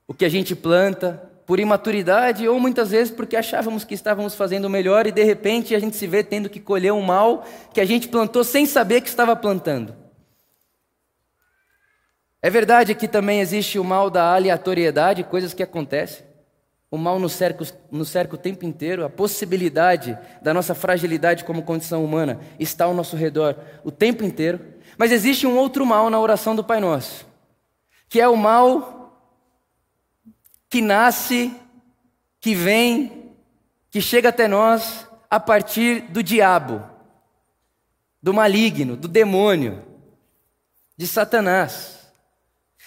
o 0.06 0.14
que 0.14 0.24
a 0.24 0.28
gente 0.28 0.56
planta, 0.56 1.30
por 1.46 1.60
imaturidade 1.60 2.48
ou 2.48 2.58
muitas 2.58 2.90
vezes 2.90 3.12
porque 3.12 3.36
achávamos 3.36 3.84
que 3.84 3.94
estávamos 3.94 4.34
fazendo 4.34 4.68
melhor 4.70 5.06
e 5.06 5.12
de 5.12 5.22
repente 5.22 5.74
a 5.74 5.78
gente 5.78 5.96
se 5.96 6.06
vê 6.06 6.24
tendo 6.24 6.48
que 6.48 6.58
colher 6.58 6.92
um 6.92 7.02
mal 7.02 7.44
que 7.72 7.80
a 7.80 7.84
gente 7.84 8.08
plantou 8.08 8.42
sem 8.42 8.64
saber 8.66 9.00
que 9.02 9.08
estava 9.08 9.36
plantando. 9.36 10.03
É 12.44 12.50
verdade 12.50 12.94
que 12.94 13.08
também 13.08 13.40
existe 13.40 13.78
o 13.78 13.82
mal 13.84 14.10
da 14.10 14.34
aleatoriedade, 14.34 15.24
coisas 15.24 15.54
que 15.54 15.62
acontecem. 15.62 16.26
O 16.90 16.98
mal 16.98 17.18
nos 17.18 17.32
cerca, 17.32 17.64
nos 17.90 18.10
cerca 18.10 18.34
o 18.34 18.38
tempo 18.38 18.66
inteiro, 18.66 19.02
a 19.02 19.08
possibilidade 19.08 20.18
da 20.42 20.52
nossa 20.52 20.74
fragilidade 20.74 21.42
como 21.42 21.62
condição 21.62 22.04
humana 22.04 22.38
está 22.60 22.84
ao 22.84 22.92
nosso 22.92 23.16
redor 23.16 23.56
o 23.82 23.90
tempo 23.90 24.22
inteiro. 24.22 24.60
Mas 24.98 25.10
existe 25.10 25.46
um 25.46 25.56
outro 25.56 25.86
mal 25.86 26.10
na 26.10 26.20
oração 26.20 26.54
do 26.54 26.62
Pai 26.62 26.80
Nosso, 26.80 27.26
que 28.10 28.20
é 28.20 28.28
o 28.28 28.36
mal 28.36 29.18
que 30.68 30.82
nasce, 30.82 31.50
que 32.42 32.54
vem, 32.54 33.32
que 33.90 34.02
chega 34.02 34.28
até 34.28 34.46
nós 34.46 35.08
a 35.30 35.40
partir 35.40 36.02
do 36.10 36.22
diabo, 36.22 36.84
do 38.22 38.34
maligno, 38.34 38.98
do 38.98 39.08
demônio, 39.08 39.82
de 40.94 41.06
Satanás. 41.06 42.03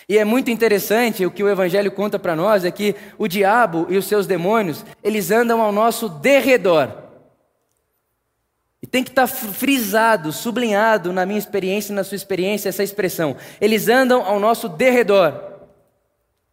E 0.10 0.18
é 0.18 0.24
muito 0.24 0.50
interessante 0.50 1.26
o 1.26 1.32
que 1.32 1.44
o 1.44 1.50
Evangelho 1.50 1.92
conta 1.92 2.18
para 2.18 2.36
nós: 2.36 2.64
é 2.64 2.72
que 2.72 2.96
o 3.18 3.28
diabo 3.28 3.88
e 3.90 3.98
os 3.98 4.06
seus 4.06 4.26
demônios, 4.26 4.86
eles 5.04 5.32
andam 5.32 5.62
ao 5.62 5.72
nosso 5.72 6.08
derredor. 6.08 6.90
E 8.82 8.88
tem 8.88 9.04
que 9.04 9.10
estar 9.10 9.28
tá 9.28 9.34
frisado, 9.34 10.32
sublinhado 10.32 11.12
na 11.12 11.26
minha 11.26 11.40
experiência 11.40 11.92
e 11.92 11.96
na 11.96 12.04
sua 12.04 12.16
experiência 12.16 12.70
essa 12.70 12.84
expressão. 12.84 13.36
Eles 13.60 13.90
andam 13.90 14.24
ao 14.24 14.40
nosso 14.40 14.70
derredor. 14.70 15.34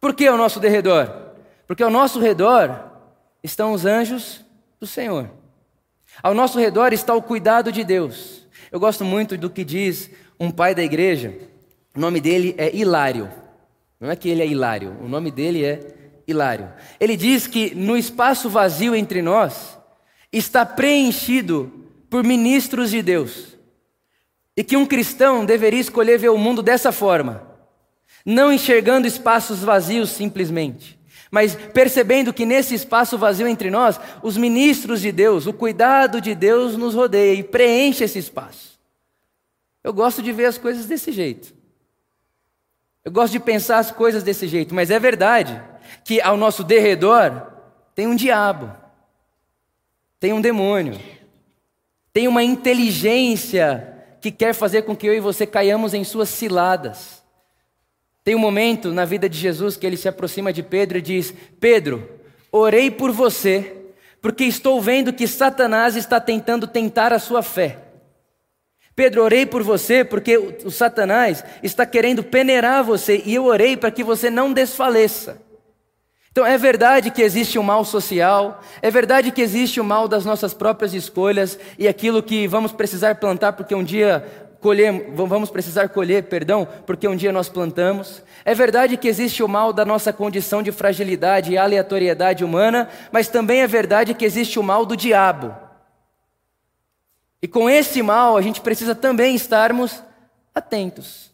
Por 0.01 0.13
que 0.13 0.27
ao 0.27 0.37
nosso 0.37 0.59
derredor? 0.59 1.11
Porque 1.65 1.83
ao 1.83 1.89
nosso 1.89 2.19
redor 2.19 2.91
estão 3.43 3.71
os 3.71 3.85
anjos 3.85 4.43
do 4.79 4.87
Senhor. 4.87 5.29
Ao 6.21 6.33
nosso 6.33 6.59
redor 6.59 6.93
está 6.93 7.13
o 7.13 7.21
cuidado 7.21 7.71
de 7.71 7.83
Deus. 7.83 8.47
Eu 8.71 8.79
gosto 8.79 9.05
muito 9.05 9.37
do 9.37 9.49
que 9.49 9.63
diz 9.63 10.09
um 10.39 10.51
pai 10.51 10.75
da 10.75 10.83
igreja. 10.83 11.33
O 11.95 11.99
nome 11.99 12.19
dele 12.19 12.53
é 12.57 12.75
Hilário. 12.75 13.44
Não 13.99 14.09
é 14.09 14.15
que 14.15 14.29
ele 14.29 14.41
é 14.41 14.47
hilário, 14.47 14.97
o 15.01 15.07
nome 15.07 15.31
dele 15.31 15.63
é 15.63 15.95
Hilário. 16.27 16.73
Ele 16.99 17.15
diz 17.15 17.45
que 17.47 17.73
no 17.75 17.95
espaço 17.95 18.49
vazio 18.49 18.95
entre 18.95 19.21
nós 19.21 19.77
está 20.31 20.65
preenchido 20.65 21.71
por 22.09 22.23
ministros 22.23 22.91
de 22.91 23.01
Deus. 23.01 23.55
E 24.57 24.63
que 24.63 24.77
um 24.77 24.85
cristão 24.85 25.45
deveria 25.45 25.79
escolher 25.79 26.17
ver 26.17 26.29
o 26.29 26.37
mundo 26.37 26.63
dessa 26.63 26.91
forma, 26.91 27.45
não 28.25 28.51
enxergando 28.51 29.05
espaços 29.05 29.59
vazios 29.59 30.11
simplesmente, 30.11 30.97
mas 31.29 31.55
percebendo 31.55 32.33
que 32.33 32.45
nesse 32.45 32.73
espaço 32.73 33.17
vazio 33.17 33.47
entre 33.47 33.69
nós, 33.69 33.99
os 34.23 34.37
ministros 34.37 35.01
de 35.01 35.11
Deus, 35.11 35.45
o 35.45 35.53
cuidado 35.53 36.21
de 36.21 36.33
Deus 36.33 36.77
nos 36.77 36.95
rodeia 36.95 37.33
e 37.33 37.43
preenche 37.43 38.05
esse 38.05 38.17
espaço. 38.17 38.79
Eu 39.83 39.93
gosto 39.93 40.23
de 40.23 40.31
ver 40.31 40.45
as 40.45 40.57
coisas 40.57 40.85
desse 40.85 41.11
jeito. 41.11 41.53
Eu 43.05 43.11
gosto 43.11 43.33
de 43.33 43.39
pensar 43.39 43.77
as 43.77 43.91
coisas 43.91 44.23
desse 44.23 44.47
jeito, 44.47 44.73
mas 44.73 44.89
é 44.89 44.97
verdade 44.97 45.61
que 46.03 46.19
ao 46.19 46.35
nosso 46.35 46.63
derredor 46.63 47.51
tem 47.93 48.07
um 48.07 48.15
diabo, 48.15 48.75
tem 50.19 50.33
um 50.33 50.41
demônio, 50.41 50.99
tem 52.11 52.27
uma 52.27 52.43
inteligência 52.43 53.93
que 54.19 54.31
quer 54.31 54.55
fazer 54.55 54.81
com 54.81 54.95
que 54.95 55.05
eu 55.05 55.13
e 55.13 55.19
você 55.19 55.45
caiamos 55.45 55.93
em 55.93 56.03
suas 56.03 56.29
ciladas. 56.29 57.23
Tem 58.23 58.33
um 58.33 58.39
momento 58.39 58.91
na 58.91 59.05
vida 59.05 59.29
de 59.29 59.37
Jesus 59.37 59.77
que 59.77 59.85
ele 59.85 59.97
se 59.97 60.07
aproxima 60.07 60.51
de 60.51 60.63
Pedro 60.63 60.97
e 60.97 61.01
diz: 61.01 61.31
Pedro, 61.59 62.09
orei 62.51 62.89
por 62.89 63.11
você, 63.11 63.85
porque 64.19 64.45
estou 64.45 64.81
vendo 64.81 65.13
que 65.13 65.27
Satanás 65.27 65.95
está 65.95 66.19
tentando 66.19 66.65
tentar 66.65 67.13
a 67.13 67.19
sua 67.19 67.43
fé. 67.43 67.84
Pedro, 68.95 69.23
orei 69.23 69.45
por 69.45 69.61
você 69.61 70.05
porque 70.05 70.37
o, 70.37 70.71
Satanás 70.71 71.43
está 71.61 71.85
querendo 71.85 72.23
peneirar 72.23 72.83
você 72.83 73.21
e 73.25 73.35
eu 73.35 73.45
orei 73.45 73.75
para 73.75 73.91
que 73.91 74.03
você 74.03 74.29
não 74.29 74.53
desfaleça. 74.53 75.43
Então 76.31 76.45
é 76.45 76.57
verdade 76.57 77.11
que 77.11 77.21
existe 77.21 77.57
o 77.57 77.61
um 77.61 77.63
mal 77.63 77.83
social, 77.83 78.61
é 78.81 78.89
verdade 78.91 79.31
que 79.31 79.41
existe 79.41 79.79
o 79.79 79.83
um 79.83 79.85
mal 79.85 80.07
das 80.07 80.25
nossas 80.25 80.53
próprias 80.53 80.93
escolhas 80.93 81.57
e 81.77 81.87
aquilo 81.87 82.23
que 82.23 82.47
vamos 82.47 82.71
precisar 82.71 83.15
plantar 83.15 83.53
porque 83.53 83.75
um 83.75 83.83
dia 83.83 84.25
colher, 84.61 85.11
vamos 85.13 85.49
precisar 85.49 85.89
colher, 85.89 86.23
perdão, 86.23 86.67
porque 86.85 87.07
um 87.07 87.15
dia 87.15 87.31
nós 87.31 87.49
plantamos. 87.49 88.23
É 88.43 88.53
verdade 88.53 88.97
que 88.97 89.07
existe 89.07 89.43
o 89.43 89.47
mal 89.47 89.71
da 89.71 89.85
nossa 89.85 90.11
condição 90.11 90.63
de 90.63 90.71
fragilidade 90.71 91.51
e 91.51 91.57
aleatoriedade 91.57 92.43
humana, 92.43 92.89
mas 93.11 93.27
também 93.27 93.61
é 93.61 93.67
verdade 93.67 94.13
que 94.13 94.25
existe 94.25 94.57
o 94.57 94.63
mal 94.63 94.85
do 94.85 94.95
diabo. 94.95 95.64
E 97.45 97.47
com 97.47 97.69
esse 97.69 98.01
mal 98.01 98.35
a 98.35 98.41
gente 98.41 98.59
precisa 98.59 98.95
também 98.95 99.35
estarmos 99.35 100.01
atentos. 100.51 101.31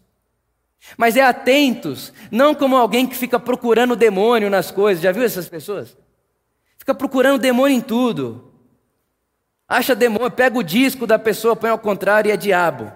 Mas 0.97 1.15
é 1.15 1.21
atentos, 1.21 2.11
não 2.29 2.53
como 2.53 2.75
alguém 2.75 3.07
que 3.07 3.15
fica 3.15 3.39
procurando 3.39 3.95
demônio 3.95 4.49
nas 4.49 4.71
coisas. 4.71 5.01
Já 5.01 5.13
viu 5.13 5.23
essas 5.23 5.47
pessoas? 5.47 5.97
Fica 6.77 6.93
procurando 6.93 7.39
demônio 7.39 7.77
em 7.77 7.79
tudo. 7.79 8.51
Acha 9.65 9.95
demônio, 9.95 10.29
pega 10.29 10.59
o 10.59 10.63
disco 10.63 11.07
da 11.07 11.17
pessoa, 11.17 11.55
põe 11.55 11.69
ao 11.69 11.79
contrário 11.79 12.27
e 12.27 12.33
é 12.33 12.35
diabo. 12.35 12.91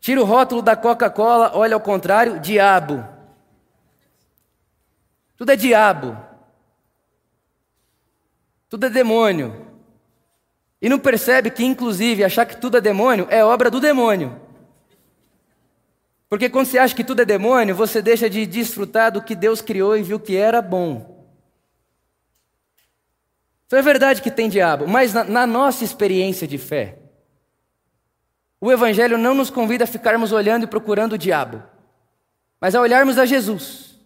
Tira 0.00 0.20
o 0.20 0.24
rótulo 0.24 0.60
da 0.60 0.74
Coca-Cola, 0.74 1.52
olha 1.54 1.74
ao 1.74 1.80
contrário, 1.80 2.40
diabo. 2.40 3.06
Tudo 5.36 5.52
é 5.52 5.56
diabo. 5.56 6.18
Tudo 8.68 8.86
é 8.86 8.90
demônio. 8.90 9.73
E 10.84 10.88
não 10.90 10.98
percebe 10.98 11.50
que, 11.50 11.64
inclusive, 11.64 12.22
achar 12.22 12.44
que 12.44 12.58
tudo 12.60 12.76
é 12.76 12.80
demônio 12.80 13.26
é 13.30 13.42
obra 13.42 13.70
do 13.70 13.80
demônio. 13.80 14.38
Porque 16.28 16.50
quando 16.50 16.66
você 16.66 16.76
acha 16.76 16.94
que 16.94 17.02
tudo 17.02 17.22
é 17.22 17.24
demônio, 17.24 17.74
você 17.74 18.02
deixa 18.02 18.28
de 18.28 18.44
desfrutar 18.44 19.10
do 19.10 19.22
que 19.22 19.34
Deus 19.34 19.62
criou 19.62 19.96
e 19.96 20.02
viu 20.02 20.20
que 20.20 20.36
era 20.36 20.60
bom. 20.60 21.26
Então 23.66 23.78
é 23.78 23.82
verdade 23.82 24.20
que 24.20 24.30
tem 24.30 24.46
diabo, 24.46 24.86
mas 24.86 25.14
na, 25.14 25.24
na 25.24 25.46
nossa 25.46 25.84
experiência 25.84 26.46
de 26.46 26.58
fé, 26.58 26.98
o 28.60 28.70
Evangelho 28.70 29.16
não 29.16 29.34
nos 29.34 29.48
convida 29.48 29.84
a 29.84 29.86
ficarmos 29.86 30.32
olhando 30.32 30.64
e 30.64 30.66
procurando 30.66 31.14
o 31.14 31.18
diabo, 31.18 31.62
mas 32.60 32.74
a 32.74 32.80
olharmos 32.82 33.16
a 33.16 33.24
Jesus 33.24 33.98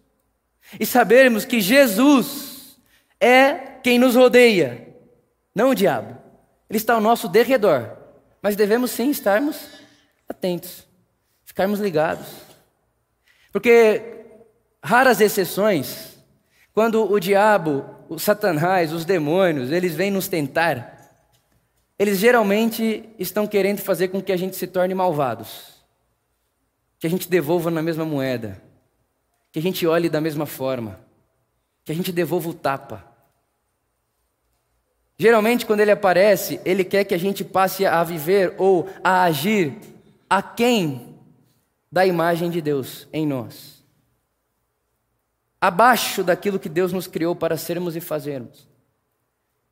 e 0.79 0.85
sabermos 0.85 1.43
que 1.43 1.59
Jesus 1.59 2.79
é 3.19 3.53
quem 3.83 3.99
nos 3.99 4.15
rodeia, 4.15 4.95
não 5.53 5.71
o 5.71 5.75
diabo. 5.75 6.18
Ele 6.69 6.77
está 6.77 6.93
ao 6.93 7.01
nosso 7.01 7.27
derredor, 7.27 7.97
mas 8.41 8.55
devemos 8.55 8.91
sim 8.91 9.09
estarmos 9.09 9.57
atentos 10.27 10.89
ficarmos 11.49 11.79
ligados. 11.79 12.27
Porque 13.51 14.01
raras 14.81 15.19
exceções, 15.19 16.17
quando 16.73 17.11
o 17.11 17.19
diabo, 17.19 17.83
o 18.07 18.19
satanás, 18.19 18.93
os 18.93 19.03
demônios, 19.03 19.71
eles 19.71 19.95
vêm 19.95 20.11
nos 20.11 20.27
tentar, 20.27 20.95
eles 21.97 22.19
geralmente 22.19 23.09
estão 23.17 23.47
querendo 23.47 23.79
fazer 23.79 24.09
com 24.09 24.21
que 24.21 24.31
a 24.31 24.37
gente 24.37 24.55
se 24.55 24.67
torne 24.67 24.93
malvados. 24.93 25.83
Que 26.99 27.07
a 27.07 27.09
gente 27.09 27.27
devolva 27.27 27.71
na 27.71 27.81
mesma 27.81 28.05
moeda. 28.05 28.61
Que 29.51 29.59
a 29.59 29.61
gente 29.61 29.85
olhe 29.87 30.07
da 30.07 30.21
mesma 30.21 30.45
forma. 30.45 30.99
Que 31.83 31.91
a 31.91 31.95
gente 31.95 32.11
devolva 32.11 32.49
o 32.49 32.53
tapa. 32.53 33.08
Geralmente, 35.21 35.65
quando 35.65 35.81
ele 35.81 35.91
aparece, 35.91 36.61
ele 36.63 36.85
quer 36.85 37.03
que 37.03 37.13
a 37.13 37.17
gente 37.17 37.43
passe 37.43 37.85
a 37.85 38.01
viver 38.05 38.55
ou 38.57 38.87
a 39.03 39.23
agir 39.23 39.77
a 40.29 40.41
quem 40.41 41.13
da 41.91 42.05
imagem 42.05 42.49
de 42.49 42.61
Deus 42.61 43.05
em 43.11 43.27
nós. 43.27 43.83
Abaixo 45.59 46.23
daquilo 46.23 46.57
que 46.57 46.69
Deus 46.69 46.93
nos 46.93 47.05
criou 47.05 47.35
para 47.35 47.57
sermos 47.57 47.97
e 47.97 47.99
fazermos. 47.99 48.65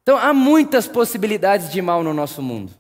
Então, 0.04 0.18
há 0.18 0.34
muitas 0.34 0.86
possibilidades 0.86 1.72
de 1.72 1.82
mal 1.82 2.04
no 2.04 2.14
nosso 2.14 2.42
mundo. 2.42 2.74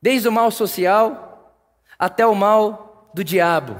Desde 0.00 0.28
o 0.28 0.32
mal 0.32 0.52
social 0.52 1.58
até 1.98 2.24
o 2.24 2.34
mal 2.34 3.10
do 3.12 3.24
diabo. 3.24 3.76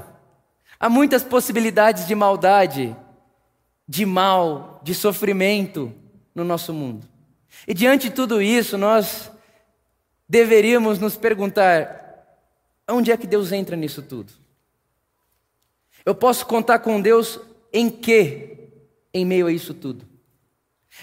Há 0.77 0.89
muitas 0.89 1.23
possibilidades 1.23 2.05
de 2.05 2.15
maldade, 2.15 2.93
de 3.87 4.05
mal, 4.05 4.81
de 4.83 4.93
sofrimento 4.93 5.93
no 6.35 6.43
nosso 6.43 6.73
mundo. 6.73 7.12
E 7.67 7.73
diante 7.73 8.09
de 8.09 8.15
tudo 8.15 8.41
isso, 8.41 8.77
nós 8.77 9.31
deveríamos 10.27 10.99
nos 10.99 11.15
perguntar: 11.15 12.03
Onde 12.87 13.11
é 13.11 13.17
que 13.17 13.27
Deus 13.27 13.51
entra 13.51 13.75
nisso 13.75 14.01
tudo? 14.01 14.33
Eu 16.05 16.13
posso 16.13 16.45
contar 16.45 16.79
com 16.79 16.99
Deus 16.99 17.39
em 17.71 17.89
quê? 17.89 18.69
Em 19.13 19.25
meio 19.25 19.47
a 19.47 19.51
isso 19.51 19.73
tudo. 19.73 20.05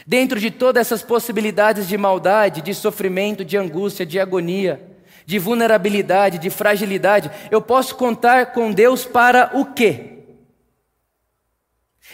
Dentro 0.07 0.39
de 0.39 0.51
todas 0.51 0.87
essas 0.87 1.03
possibilidades 1.03 1.89
de 1.89 1.97
maldade, 1.97 2.61
de 2.61 2.75
sofrimento, 2.75 3.45
de 3.45 3.57
angústia, 3.57 4.07
de 4.07 4.21
agonia, 4.21 4.81
de 5.27 5.39
vulnerabilidade, 5.39 6.39
de 6.39 6.51
fragilidade, 6.51 7.31
eu 7.51 7.61
posso 7.61 7.97
contar 7.97 8.53
com 8.53 8.73
Deus 8.73 9.05
para 9.05 9.51
o 9.55 9.65
quê? 9.73 10.19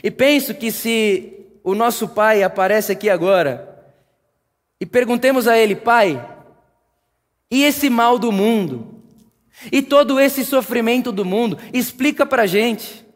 E 0.03 0.11
penso 0.11 0.55
que 0.55 0.71
se 0.71 1.47
o 1.63 1.75
nosso 1.75 2.09
pai 2.09 2.43
aparece 2.43 2.93
aqui 2.93 3.11
agora 3.11 3.76
e 4.81 4.87
perguntemos 4.87 5.49
a 5.49 5.57
ele, 5.59 5.75
pai, 5.75 6.25
e 7.51 7.65
esse 7.65 7.89
mal 7.89 8.19
do 8.19 8.31
mundo? 8.31 9.03
E 9.73 9.81
todo 9.81 10.21
esse 10.21 10.45
sofrimento 10.45 11.11
do 11.11 11.25
mundo 11.25 11.59
explica 11.73 12.27
para 12.27 12.47
gente 12.47 13.07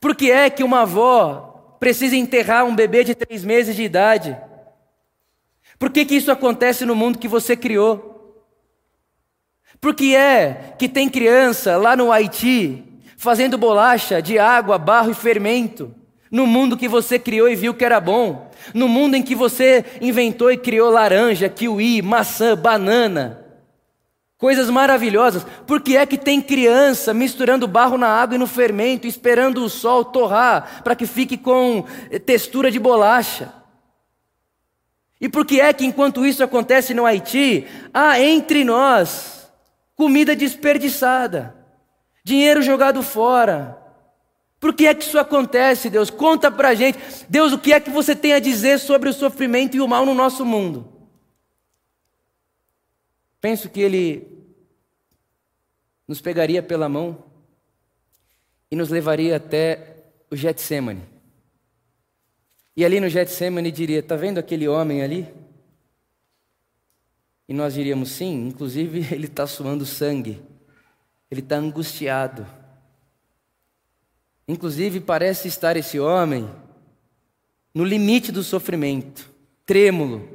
por 0.00 0.14
que 0.14 0.30
é 0.30 0.50
que 0.50 0.64
uma 0.64 0.82
avó 0.82 1.76
precisa 1.78 2.16
enterrar 2.16 2.64
um 2.64 2.74
bebê 2.74 3.04
de 3.04 3.14
três 3.14 3.44
meses 3.44 3.74
de 3.74 3.82
idade. 3.82 4.36
Por 5.78 5.90
que, 5.90 6.04
que 6.04 6.16
isso 6.16 6.30
acontece 6.30 6.84
no 6.84 6.94
mundo 6.94 7.18
que 7.18 7.28
você 7.28 7.56
criou? 7.56 8.44
Por 9.80 9.94
que 9.94 10.14
é 10.14 10.74
que 10.78 10.88
tem 10.88 11.08
criança 11.08 11.76
lá 11.76 11.94
no 11.94 12.10
Haiti 12.10 12.84
fazendo 13.16 13.56
bolacha 13.56 14.20
de 14.20 14.38
água, 14.38 14.78
barro 14.78 15.12
e 15.12 15.14
fermento? 15.14 15.94
No 16.30 16.46
mundo 16.46 16.76
que 16.76 16.88
você 16.88 17.18
criou 17.18 17.48
e 17.48 17.54
viu 17.54 17.72
que 17.72 17.84
era 17.84 18.00
bom. 18.00 18.47
No 18.74 18.88
mundo 18.88 19.14
em 19.14 19.22
que 19.22 19.34
você 19.34 19.84
inventou 20.00 20.50
e 20.50 20.56
criou 20.56 20.90
laranja, 20.90 21.48
kiwi, 21.48 22.02
maçã, 22.02 22.56
banana. 22.56 23.44
Coisas 24.38 24.70
maravilhosas. 24.70 25.44
Por 25.66 25.80
que 25.80 25.96
é 25.96 26.06
que 26.06 26.16
tem 26.16 26.40
criança 26.40 27.12
misturando 27.12 27.66
barro 27.66 27.98
na 27.98 28.08
água 28.08 28.36
e 28.36 28.38
no 28.38 28.46
fermento, 28.46 29.06
esperando 29.06 29.64
o 29.64 29.68
sol 29.68 30.04
torrar 30.04 30.82
para 30.84 30.94
que 30.94 31.06
fique 31.06 31.36
com 31.36 31.84
eh, 32.10 32.18
textura 32.20 32.70
de 32.70 32.78
bolacha? 32.78 33.52
E 35.20 35.28
por 35.28 35.44
que 35.44 35.60
é 35.60 35.72
que 35.72 35.84
enquanto 35.84 36.24
isso 36.24 36.44
acontece 36.44 36.94
no 36.94 37.04
Haiti, 37.04 37.66
há 37.92 38.20
entre 38.20 38.62
nós 38.62 39.50
comida 39.96 40.36
desperdiçada, 40.36 41.56
dinheiro 42.22 42.62
jogado 42.62 43.02
fora? 43.02 43.77
Por 44.60 44.74
que 44.74 44.86
é 44.86 44.94
que 44.94 45.04
isso 45.04 45.18
acontece, 45.18 45.88
Deus? 45.88 46.10
Conta 46.10 46.50
pra 46.50 46.74
gente. 46.74 46.98
Deus, 47.28 47.52
o 47.52 47.58
que 47.58 47.72
é 47.72 47.78
que 47.78 47.90
você 47.90 48.14
tem 48.14 48.32
a 48.32 48.40
dizer 48.40 48.78
sobre 48.78 49.08
o 49.08 49.12
sofrimento 49.12 49.76
e 49.76 49.80
o 49.80 49.86
mal 49.86 50.04
no 50.04 50.14
nosso 50.14 50.44
mundo? 50.44 50.92
Penso 53.40 53.68
que 53.68 53.80
ele 53.80 54.26
nos 56.08 56.20
pegaria 56.20 56.62
pela 56.62 56.88
mão 56.88 57.24
e 58.70 58.74
nos 58.74 58.88
levaria 58.88 59.36
até 59.36 59.96
o 60.30 60.34
Getsemane. 60.34 61.02
E 62.76 62.84
ali 62.84 62.98
no 62.98 63.08
Getsemane 63.08 63.70
diria: 63.70 64.00
Está 64.00 64.16
vendo 64.16 64.38
aquele 64.38 64.66
homem 64.66 65.02
ali? 65.02 65.28
E 67.48 67.54
nós 67.54 67.74
diríamos: 67.74 68.10
Sim, 68.10 68.48
inclusive 68.48 69.06
ele 69.14 69.26
está 69.26 69.46
suando 69.46 69.86
sangue, 69.86 70.42
ele 71.30 71.40
está 71.40 71.56
angustiado. 71.56 72.57
Inclusive 74.48 75.00
parece 75.00 75.46
estar 75.46 75.76
esse 75.76 76.00
homem 76.00 76.50
no 77.74 77.84
limite 77.84 78.32
do 78.32 78.42
sofrimento, 78.42 79.30
trêmulo. 79.66 80.26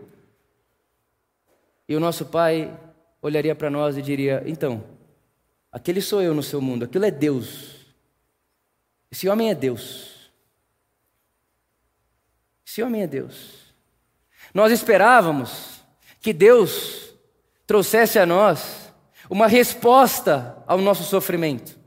E 1.89 1.95
o 1.95 1.99
nosso 1.99 2.27
pai 2.27 2.79
olharia 3.19 3.55
para 3.55 3.71
nós 3.71 3.97
e 3.97 4.03
diria: 4.03 4.43
Então, 4.45 4.83
aquele 5.71 5.99
sou 5.99 6.21
eu 6.21 6.35
no 6.35 6.43
seu 6.43 6.61
mundo, 6.61 6.85
aquilo 6.85 7.05
é 7.05 7.11
Deus. 7.11 7.73
Esse 9.11 9.27
homem 9.27 9.49
é 9.49 9.55
Deus. 9.55 10.31
Esse 12.65 12.83
homem 12.83 13.01
é 13.01 13.07
Deus. 13.07 13.73
Nós 14.53 14.71
esperávamos 14.71 15.81
que 16.21 16.31
Deus 16.31 17.13
trouxesse 17.65 18.19
a 18.19 18.25
nós 18.25 18.93
uma 19.29 19.47
resposta 19.47 20.63
ao 20.67 20.77
nosso 20.77 21.03
sofrimento. 21.03 21.82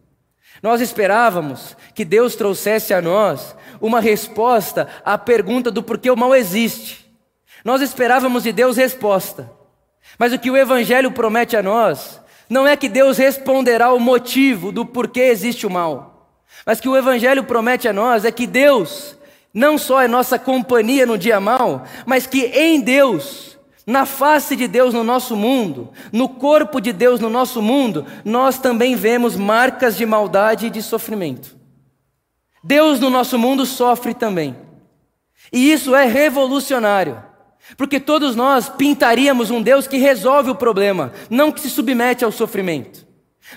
Nós 0.66 0.80
esperávamos 0.80 1.76
que 1.94 2.04
Deus 2.04 2.34
trouxesse 2.34 2.92
a 2.92 3.00
nós 3.00 3.54
uma 3.80 4.00
resposta 4.00 4.88
à 5.04 5.16
pergunta 5.16 5.70
do 5.70 5.80
porquê 5.80 6.10
o 6.10 6.16
mal 6.16 6.34
existe. 6.34 7.08
Nós 7.64 7.80
esperávamos 7.80 8.42
de 8.42 8.50
Deus 8.50 8.76
resposta. 8.76 9.48
Mas 10.18 10.32
o 10.32 10.38
que 10.40 10.50
o 10.50 10.56
Evangelho 10.56 11.12
promete 11.12 11.56
a 11.56 11.62
nós 11.62 12.20
não 12.50 12.66
é 12.66 12.76
que 12.76 12.88
Deus 12.88 13.16
responderá 13.16 13.92
o 13.92 14.00
motivo 14.00 14.72
do 14.72 14.84
porquê 14.84 15.20
existe 15.20 15.64
o 15.68 15.70
mal. 15.70 16.32
Mas 16.66 16.80
que 16.80 16.88
o 16.88 16.96
Evangelho 16.96 17.44
promete 17.44 17.86
a 17.86 17.92
nós 17.92 18.24
é 18.24 18.32
que 18.32 18.44
Deus 18.44 19.16
não 19.54 19.78
só 19.78 20.02
é 20.02 20.08
nossa 20.08 20.36
companhia 20.36 21.06
no 21.06 21.16
dia 21.16 21.38
mal, 21.38 21.84
mas 22.04 22.26
que 22.26 22.40
em 22.46 22.80
Deus, 22.80 23.55
na 23.86 24.04
face 24.04 24.56
de 24.56 24.66
Deus 24.66 24.92
no 24.92 25.04
nosso 25.04 25.36
mundo, 25.36 25.90
no 26.12 26.28
corpo 26.28 26.80
de 26.80 26.92
Deus 26.92 27.20
no 27.20 27.30
nosso 27.30 27.62
mundo, 27.62 28.04
nós 28.24 28.58
também 28.58 28.96
vemos 28.96 29.36
marcas 29.36 29.96
de 29.96 30.04
maldade 30.04 30.66
e 30.66 30.70
de 30.70 30.82
sofrimento. 30.82 31.56
Deus 32.64 32.98
no 32.98 33.08
nosso 33.08 33.38
mundo 33.38 33.64
sofre 33.64 34.12
também. 34.12 34.56
E 35.52 35.70
isso 35.70 35.94
é 35.94 36.04
revolucionário. 36.04 37.22
Porque 37.76 38.00
todos 38.00 38.34
nós 38.34 38.68
pintaríamos 38.68 39.50
um 39.50 39.62
Deus 39.62 39.86
que 39.86 39.98
resolve 39.98 40.50
o 40.50 40.54
problema, 40.54 41.12
não 41.30 41.52
que 41.52 41.60
se 41.60 41.70
submete 41.70 42.24
ao 42.24 42.32
sofrimento. 42.32 43.05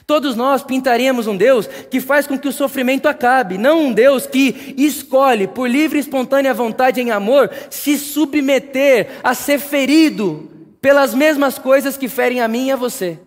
Todos 0.06 0.36
nós 0.36 0.64
pintaríamos 0.64 1.28
um 1.28 1.36
Deus 1.36 1.68
que 1.68 2.00
faz 2.00 2.28
com 2.28 2.38
que 2.38 2.48
o 2.48 2.54
sofrimento 2.54 3.08
acabe, 3.08 3.58
não 3.58 3.86
um 3.86 3.94
Deus 3.94 4.26
que 4.28 4.76
escolhe, 4.78 5.48
por 5.48 5.70
livre 5.70 5.98
e 5.98 6.02
espontânea 6.02 6.54
vontade 6.54 7.02
em 7.02 7.12
amor, 7.12 7.50
se 7.70 7.98
submeter 7.98 9.20
a 9.24 9.34
ser 9.34 9.60
ferido 9.60 10.50
pelas 10.82 11.14
mesmas 11.14 11.58
coisas 11.58 11.98
que 11.98 12.08
ferem 12.08 12.40
a 12.42 12.48
mim 12.48 12.68
e 12.68 12.72
a 12.72 12.76
você. 12.76 13.20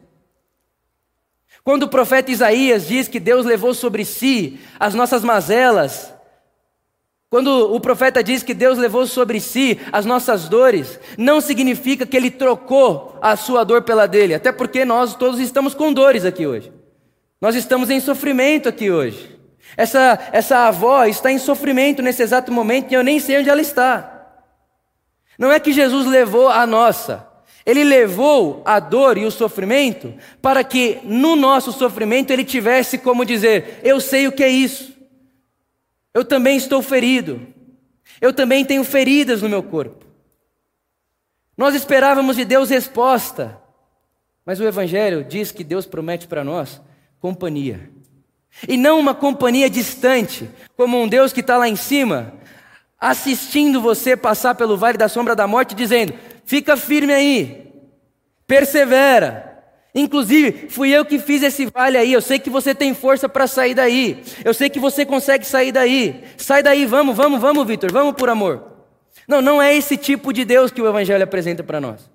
Quando 1.64 1.84
o 1.84 1.88
profeta 1.88 2.30
Isaías 2.30 2.86
diz 2.86 3.06
que 3.06 3.20
Deus 3.20 3.46
levou 3.46 3.74
sobre 3.74 4.04
si 4.04 4.58
as 4.80 4.94
nossas 4.94 5.22
mazelas, 5.22 6.12
quando 7.32 7.74
o 7.74 7.80
profeta 7.80 8.22
diz 8.22 8.42
que 8.42 8.52
Deus 8.52 8.76
levou 8.76 9.06
sobre 9.06 9.40
si 9.40 9.80
as 9.90 10.04
nossas 10.04 10.50
dores, 10.50 11.00
não 11.16 11.40
significa 11.40 12.04
que 12.04 12.14
ele 12.14 12.30
trocou 12.30 13.16
a 13.22 13.36
sua 13.36 13.64
dor 13.64 13.80
pela 13.80 14.06
dele, 14.06 14.34
até 14.34 14.52
porque 14.52 14.84
nós 14.84 15.14
todos 15.14 15.40
estamos 15.40 15.72
com 15.72 15.94
dores 15.94 16.26
aqui 16.26 16.46
hoje. 16.46 16.70
Nós 17.40 17.54
estamos 17.54 17.88
em 17.88 18.00
sofrimento 18.00 18.68
aqui 18.68 18.90
hoje. 18.90 19.34
Essa, 19.78 20.18
essa 20.30 20.68
avó 20.68 21.06
está 21.06 21.32
em 21.32 21.38
sofrimento 21.38 22.02
nesse 22.02 22.22
exato 22.22 22.52
momento 22.52 22.92
e 22.92 22.94
eu 22.96 23.02
nem 23.02 23.18
sei 23.18 23.38
onde 23.38 23.48
ela 23.48 23.62
está. 23.62 24.28
Não 25.38 25.50
é 25.50 25.58
que 25.58 25.72
Jesus 25.72 26.06
levou 26.06 26.50
a 26.50 26.66
nossa, 26.66 27.26
ele 27.64 27.82
levou 27.82 28.60
a 28.66 28.78
dor 28.78 29.16
e 29.16 29.24
o 29.24 29.30
sofrimento 29.30 30.12
para 30.42 30.62
que 30.62 30.98
no 31.02 31.34
nosso 31.34 31.72
sofrimento 31.72 32.30
ele 32.30 32.44
tivesse 32.44 32.98
como 32.98 33.24
dizer: 33.24 33.80
Eu 33.82 34.02
sei 34.02 34.28
o 34.28 34.32
que 34.32 34.44
é 34.44 34.50
isso. 34.50 34.92
Eu 36.14 36.24
também 36.24 36.56
estou 36.56 36.82
ferido. 36.82 37.46
Eu 38.20 38.32
também 38.32 38.64
tenho 38.64 38.84
feridas 38.84 39.42
no 39.42 39.48
meu 39.48 39.62
corpo. 39.62 40.04
Nós 41.56 41.74
esperávamos 41.74 42.36
de 42.36 42.44
Deus 42.44 42.70
resposta, 42.70 43.60
mas 44.44 44.58
o 44.58 44.64
Evangelho 44.64 45.24
diz 45.24 45.52
que 45.52 45.62
Deus 45.62 45.86
promete 45.86 46.26
para 46.26 46.42
nós 46.42 46.80
companhia. 47.20 47.90
E 48.68 48.76
não 48.76 48.98
uma 48.98 49.14
companhia 49.14 49.70
distante, 49.70 50.50
como 50.76 51.00
um 51.00 51.08
Deus 51.08 51.32
que 51.32 51.40
está 51.40 51.56
lá 51.56 51.68
em 51.68 51.76
cima, 51.76 52.34
assistindo 52.98 53.80
você 53.80 54.16
passar 54.16 54.54
pelo 54.54 54.76
vale 54.76 54.98
da 54.98 55.08
sombra 55.08 55.34
da 55.34 55.46
morte, 55.46 55.74
dizendo: 55.74 56.14
fica 56.44 56.76
firme 56.76 57.12
aí, 57.12 57.72
persevera, 58.46 59.51
Inclusive, 59.94 60.68
fui 60.70 60.90
eu 60.90 61.04
que 61.04 61.18
fiz 61.18 61.42
esse 61.42 61.66
vale 61.66 61.98
aí. 61.98 62.12
Eu 62.12 62.22
sei 62.22 62.38
que 62.38 62.48
você 62.48 62.74
tem 62.74 62.94
força 62.94 63.28
para 63.28 63.46
sair 63.46 63.74
daí. 63.74 64.22
Eu 64.44 64.54
sei 64.54 64.70
que 64.70 64.78
você 64.80 65.04
consegue 65.04 65.44
sair 65.46 65.70
daí. 65.70 66.24
Sai 66.38 66.62
daí, 66.62 66.86
vamos, 66.86 67.14
vamos, 67.14 67.40
vamos, 67.40 67.66
Vitor, 67.66 67.92
vamos 67.92 68.14
por 68.14 68.30
amor. 68.30 68.72
Não, 69.28 69.42
não 69.42 69.60
é 69.60 69.74
esse 69.74 69.96
tipo 69.96 70.32
de 70.32 70.44
Deus 70.44 70.70
que 70.70 70.80
o 70.80 70.88
Evangelho 70.88 71.22
apresenta 71.22 71.62
para 71.62 71.80
nós. 71.80 72.10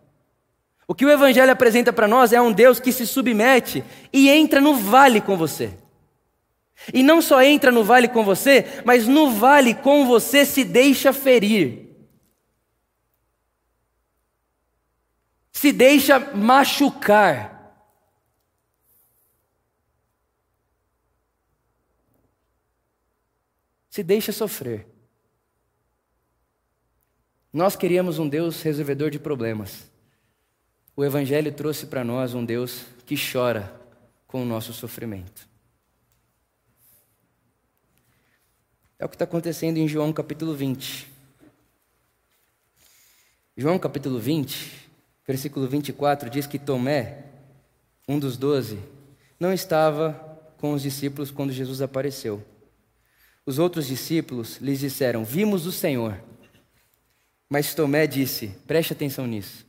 O 0.87 0.95
que 0.95 1.05
o 1.05 1.09
Evangelho 1.09 1.51
apresenta 1.51 1.93
para 1.93 2.07
nós 2.07 2.33
é 2.33 2.41
um 2.41 2.51
Deus 2.51 2.79
que 2.79 2.91
se 2.91 3.05
submete 3.05 3.83
e 4.11 4.29
entra 4.29 4.59
no 4.59 4.73
vale 4.73 5.21
com 5.21 5.37
você. 5.37 5.71
E 6.93 7.03
não 7.03 7.21
só 7.21 7.41
entra 7.43 7.71
no 7.71 7.83
vale 7.83 8.07
com 8.07 8.23
você, 8.23 8.65
mas 8.85 9.07
no 9.07 9.29
vale 9.31 9.73
com 9.73 10.05
você 10.07 10.45
se 10.45 10.63
deixa 10.63 11.11
ferir. 11.11 11.89
Se 15.51 15.71
deixa 15.71 16.19
machucar. 16.19 17.56
Se 23.97 24.03
deixa 24.03 24.31
sofrer. 24.31 24.85
Nós 27.51 27.75
queríamos 27.75 28.19
um 28.19 28.29
Deus 28.29 28.61
resolvedor 28.61 29.09
de 29.09 29.17
problemas. 29.17 29.89
O 30.95 31.03
Evangelho 31.03 31.51
trouxe 31.51 31.87
para 31.87 32.03
nós 32.03 32.35
um 32.35 32.45
Deus 32.45 32.85
que 33.07 33.15
chora 33.15 33.73
com 34.27 34.43
o 34.43 34.45
nosso 34.45 34.71
sofrimento. 34.71 35.49
É 38.99 39.05
o 39.05 39.09
que 39.09 39.15
está 39.15 39.25
acontecendo 39.25 39.77
em 39.77 39.87
João 39.87 40.13
capítulo 40.13 40.53
20. 40.53 41.11
João 43.57 43.79
capítulo 43.79 44.19
20, 44.19 44.91
versículo 45.25 45.67
24, 45.67 46.29
diz 46.29 46.45
que 46.45 46.59
Tomé, 46.59 47.23
um 48.07 48.19
dos 48.19 48.37
doze, 48.37 48.77
não 49.39 49.51
estava 49.51 50.13
com 50.59 50.73
os 50.73 50.83
discípulos 50.83 51.31
quando 51.31 51.51
Jesus 51.51 51.81
apareceu. 51.81 52.45
Os 53.47 53.59
outros 53.59 53.87
discípulos 53.87 54.57
lhes 54.57 54.81
disseram: 54.81 55.23
Vimos 55.23 55.65
o 55.65 55.71
Senhor. 55.71 56.19
Mas 57.49 57.73
Tomé 57.73 58.05
disse: 58.05 58.49
Preste 58.67 58.91
atenção 58.91 59.25
nisso. 59.25 59.65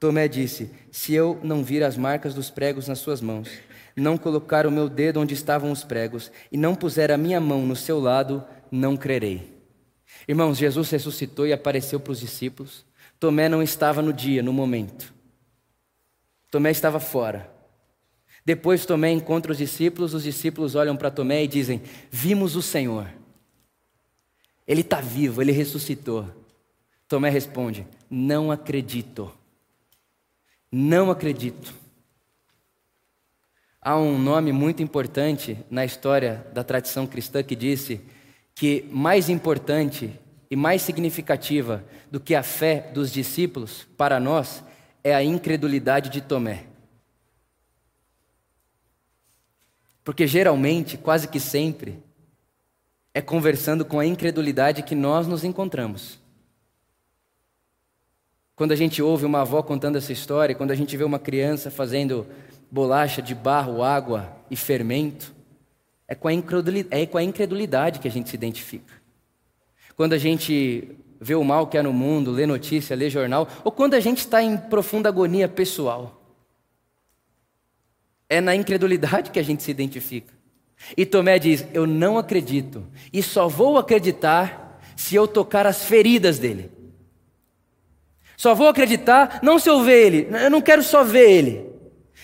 Tomé 0.00 0.26
disse: 0.26 0.70
Se 0.90 1.12
eu 1.12 1.38
não 1.44 1.62
vir 1.62 1.84
as 1.84 1.98
marcas 1.98 2.32
dos 2.32 2.48
pregos 2.48 2.88
nas 2.88 3.00
suas 3.00 3.20
mãos, 3.20 3.50
não 3.94 4.16
colocar 4.16 4.66
o 4.66 4.70
meu 4.70 4.88
dedo 4.88 5.20
onde 5.20 5.34
estavam 5.34 5.70
os 5.70 5.84
pregos 5.84 6.32
e 6.50 6.56
não 6.56 6.74
puser 6.74 7.10
a 7.10 7.18
minha 7.18 7.38
mão 7.38 7.66
no 7.66 7.76
seu 7.76 8.00
lado, 8.00 8.42
não 8.70 8.96
crerei. 8.96 9.58
Irmãos, 10.26 10.56
Jesus 10.56 10.88
ressuscitou 10.88 11.46
e 11.46 11.52
apareceu 11.52 12.00
para 12.00 12.12
os 12.12 12.20
discípulos. 12.20 12.86
Tomé 13.20 13.46
não 13.46 13.62
estava 13.62 14.00
no 14.00 14.12
dia, 14.12 14.42
no 14.42 14.54
momento. 14.54 15.12
Tomé 16.50 16.70
estava 16.70 16.98
fora. 16.98 17.50
Depois 18.42 18.86
Tomé 18.86 19.10
encontra 19.10 19.52
os 19.52 19.58
discípulos, 19.58 20.14
os 20.14 20.22
discípulos 20.22 20.74
olham 20.74 20.96
para 20.96 21.10
Tomé 21.10 21.44
e 21.44 21.46
dizem: 21.46 21.82
Vimos 22.10 22.56
o 22.56 22.62
Senhor. 22.62 23.17
Ele 24.68 24.82
está 24.82 25.00
vivo, 25.00 25.40
ele 25.40 25.50
ressuscitou. 25.50 26.28
Tomé 27.08 27.30
responde: 27.30 27.86
Não 28.10 28.52
acredito. 28.52 29.32
Não 30.70 31.10
acredito. 31.10 31.74
Há 33.80 33.96
um 33.96 34.18
nome 34.18 34.52
muito 34.52 34.82
importante 34.82 35.56
na 35.70 35.86
história 35.86 36.46
da 36.52 36.62
tradição 36.62 37.06
cristã 37.06 37.42
que 37.42 37.56
disse 37.56 38.02
que 38.54 38.84
mais 38.90 39.30
importante 39.30 40.12
e 40.50 40.56
mais 40.56 40.82
significativa 40.82 41.82
do 42.10 42.20
que 42.20 42.34
a 42.34 42.42
fé 42.42 42.90
dos 42.92 43.10
discípulos 43.10 43.86
para 43.96 44.20
nós 44.20 44.62
é 45.02 45.14
a 45.14 45.24
incredulidade 45.24 46.10
de 46.10 46.20
Tomé. 46.20 46.64
Porque 50.04 50.26
geralmente, 50.26 50.98
quase 50.98 51.28
que 51.28 51.40
sempre, 51.40 52.02
é 53.18 53.20
conversando 53.20 53.84
com 53.84 53.98
a 53.98 54.06
incredulidade 54.06 54.84
que 54.84 54.94
nós 54.94 55.26
nos 55.26 55.42
encontramos. 55.42 56.20
Quando 58.54 58.70
a 58.70 58.76
gente 58.76 59.02
ouve 59.02 59.24
uma 59.24 59.40
avó 59.40 59.60
contando 59.60 59.98
essa 59.98 60.12
história, 60.12 60.54
quando 60.54 60.70
a 60.70 60.74
gente 60.76 60.96
vê 60.96 61.02
uma 61.02 61.18
criança 61.18 61.68
fazendo 61.68 62.24
bolacha 62.70 63.20
de 63.20 63.34
barro, 63.34 63.82
água 63.82 64.36
e 64.48 64.54
fermento, 64.54 65.34
é 66.06 66.14
com 66.14 66.28
a 66.28 66.32
incredulidade, 66.32 67.02
é 67.02 67.06
com 67.06 67.18
a 67.18 67.22
incredulidade 67.24 67.98
que 67.98 68.06
a 68.06 68.10
gente 68.10 68.28
se 68.28 68.36
identifica. 68.36 68.94
Quando 69.96 70.12
a 70.12 70.18
gente 70.18 70.96
vê 71.20 71.34
o 71.34 71.42
mal 71.42 71.66
que 71.66 71.76
há 71.76 71.82
no 71.82 71.92
mundo, 71.92 72.30
lê 72.30 72.46
notícia, 72.46 72.94
lê 72.94 73.10
jornal, 73.10 73.48
ou 73.64 73.72
quando 73.72 73.94
a 73.94 74.00
gente 74.00 74.18
está 74.18 74.40
em 74.40 74.56
profunda 74.56 75.08
agonia 75.08 75.48
pessoal, 75.48 76.22
é 78.28 78.40
na 78.40 78.54
incredulidade 78.54 79.32
que 79.32 79.40
a 79.40 79.42
gente 79.42 79.64
se 79.64 79.72
identifica. 79.72 80.37
E 80.96 81.04
Tomé 81.04 81.38
diz: 81.38 81.66
Eu 81.72 81.86
não 81.86 82.18
acredito, 82.18 82.86
e 83.12 83.22
só 83.22 83.48
vou 83.48 83.78
acreditar 83.78 84.80
se 84.96 85.14
eu 85.14 85.26
tocar 85.28 85.66
as 85.66 85.84
feridas 85.84 86.38
dele. 86.38 86.70
Só 88.36 88.54
vou 88.54 88.68
acreditar, 88.68 89.40
não 89.42 89.58
se 89.58 89.68
eu 89.68 89.82
ver 89.82 90.06
ele, 90.06 90.28
eu 90.44 90.50
não 90.50 90.60
quero 90.60 90.82
só 90.82 91.02
ver 91.02 91.30
ele. 91.30 91.68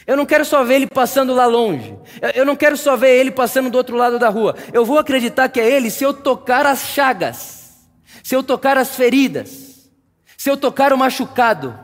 Eu 0.06 0.16
não 0.16 0.26
quero 0.26 0.44
só 0.44 0.62
ver 0.62 0.74
ele 0.74 0.86
passando 0.86 1.32
lá 1.32 1.46
longe. 1.46 1.96
Eu 2.34 2.44
não 2.44 2.54
quero 2.54 2.76
só 2.76 2.94
ver 2.94 3.18
ele 3.18 3.30
passando 3.30 3.70
do 3.70 3.78
outro 3.78 3.96
lado 3.96 4.18
da 4.18 4.28
rua. 4.28 4.54
Eu 4.72 4.84
vou 4.84 4.98
acreditar 4.98 5.48
que 5.48 5.58
é 5.58 5.70
ele 5.70 5.90
se 5.90 6.04
eu 6.04 6.12
tocar 6.12 6.66
as 6.66 6.80
chagas, 6.88 7.72
se 8.22 8.36
eu 8.36 8.42
tocar 8.42 8.76
as 8.76 8.94
feridas, 8.94 9.90
se 10.36 10.50
eu 10.50 10.56
tocar 10.58 10.92
o 10.92 10.98
machucado, 10.98 11.78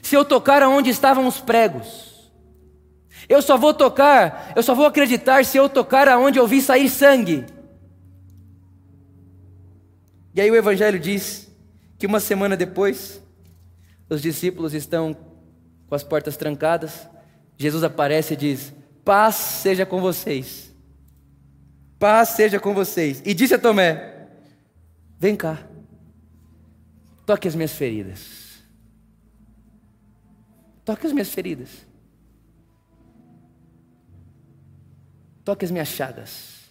se 0.00 0.14
eu 0.14 0.24
tocar 0.24 0.62
aonde 0.62 0.90
estavam 0.90 1.26
os 1.26 1.40
pregos. 1.40 2.07
Eu 3.28 3.42
só 3.42 3.58
vou 3.58 3.74
tocar, 3.74 4.52
eu 4.56 4.62
só 4.62 4.74
vou 4.74 4.86
acreditar 4.86 5.44
se 5.44 5.58
eu 5.58 5.68
tocar 5.68 6.08
aonde 6.08 6.38
eu 6.38 6.46
vi 6.46 6.62
sair 6.62 6.88
sangue. 6.88 7.44
E 10.34 10.40
aí 10.40 10.50
o 10.50 10.56
Evangelho 10.56 10.98
diz 10.98 11.50
que 11.98 12.06
uma 12.06 12.20
semana 12.20 12.56
depois, 12.56 13.22
os 14.08 14.22
discípulos 14.22 14.72
estão 14.72 15.16
com 15.88 15.94
as 15.94 16.02
portas 16.02 16.36
trancadas, 16.36 17.08
Jesus 17.56 17.82
aparece 17.82 18.34
e 18.34 18.36
diz: 18.36 18.72
Paz 19.04 19.34
seja 19.34 19.84
com 19.84 20.00
vocês. 20.00 20.72
Paz 21.98 22.30
seja 22.30 22.60
com 22.60 22.72
vocês. 22.72 23.20
E 23.26 23.34
disse 23.34 23.54
a 23.54 23.58
Tomé: 23.58 24.28
Vem 25.18 25.34
cá, 25.34 25.58
toque 27.26 27.48
as 27.48 27.54
minhas 27.54 27.72
feridas. 27.72 28.48
Toque 30.84 31.06
as 31.06 31.12
minhas 31.12 31.28
feridas. 31.28 31.87
Toque 35.48 35.64
as 35.64 35.70
minhas 35.70 35.88
chagas. 35.88 36.70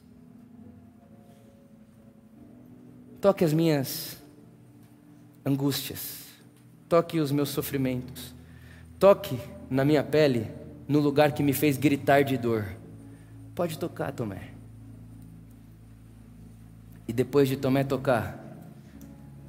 Toque 3.20 3.44
as 3.44 3.52
minhas 3.52 4.22
angústias. 5.44 6.26
Toque 6.88 7.20
os 7.20 7.32
meus 7.32 7.50
sofrimentos. 7.50 8.36
Toque 9.00 9.40
na 9.68 9.84
minha 9.84 10.04
pele, 10.04 10.52
no 10.88 11.00
lugar 11.00 11.32
que 11.32 11.42
me 11.42 11.54
fez 11.54 11.76
gritar 11.76 12.24
de 12.24 12.38
dor. 12.38 12.66
Pode 13.56 13.80
tocar, 13.80 14.12
Tomé. 14.12 14.52
E 17.08 17.12
depois 17.12 17.50
de 17.50 17.58
Tomé 17.58 17.84
tocar, 17.84 18.46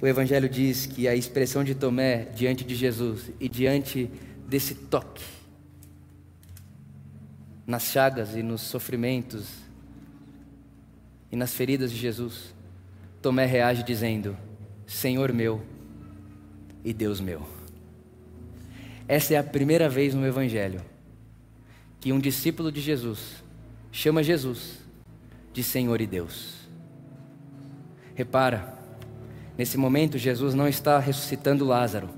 o 0.01 0.07
Evangelho 0.07 0.49
diz 0.49 0.87
que 0.87 1.07
a 1.07 1.15
expressão 1.15 1.63
de 1.63 1.75
Tomé 1.75 2.25
diante 2.33 2.63
de 2.63 2.75
Jesus 2.75 3.31
e 3.39 3.47
diante 3.47 4.09
desse 4.47 4.73
toque, 4.73 5.23
nas 7.69 7.83
chagas 7.83 8.35
e 8.35 8.41
nos 8.41 8.61
sofrimentos 8.61 9.47
e 11.31 11.35
nas 11.35 11.53
feridas 11.53 11.91
de 11.91 11.97
Jesus, 11.97 12.55
Tomé 13.21 13.45
reage 13.45 13.83
dizendo: 13.83 14.35
Senhor 14.87 15.31
meu 15.31 15.61
e 16.83 16.91
Deus 16.91 17.19
meu. 17.19 17.47
Essa 19.07 19.35
é 19.35 19.37
a 19.37 19.43
primeira 19.43 19.87
vez 19.87 20.15
no 20.15 20.25
Evangelho 20.25 20.81
que 21.99 22.11
um 22.11 22.19
discípulo 22.19 22.71
de 22.71 22.81
Jesus 22.81 23.43
chama 23.91 24.23
Jesus 24.23 24.79
de 25.53 25.63
Senhor 25.63 26.01
e 26.01 26.07
Deus. 26.07 26.67
Repara, 28.15 28.73
nesse 29.55 29.77
momento 29.77 30.17
Jesus 30.17 30.55
não 30.55 30.67
está 30.67 30.97
ressuscitando 30.97 31.65
Lázaro. 31.65 32.09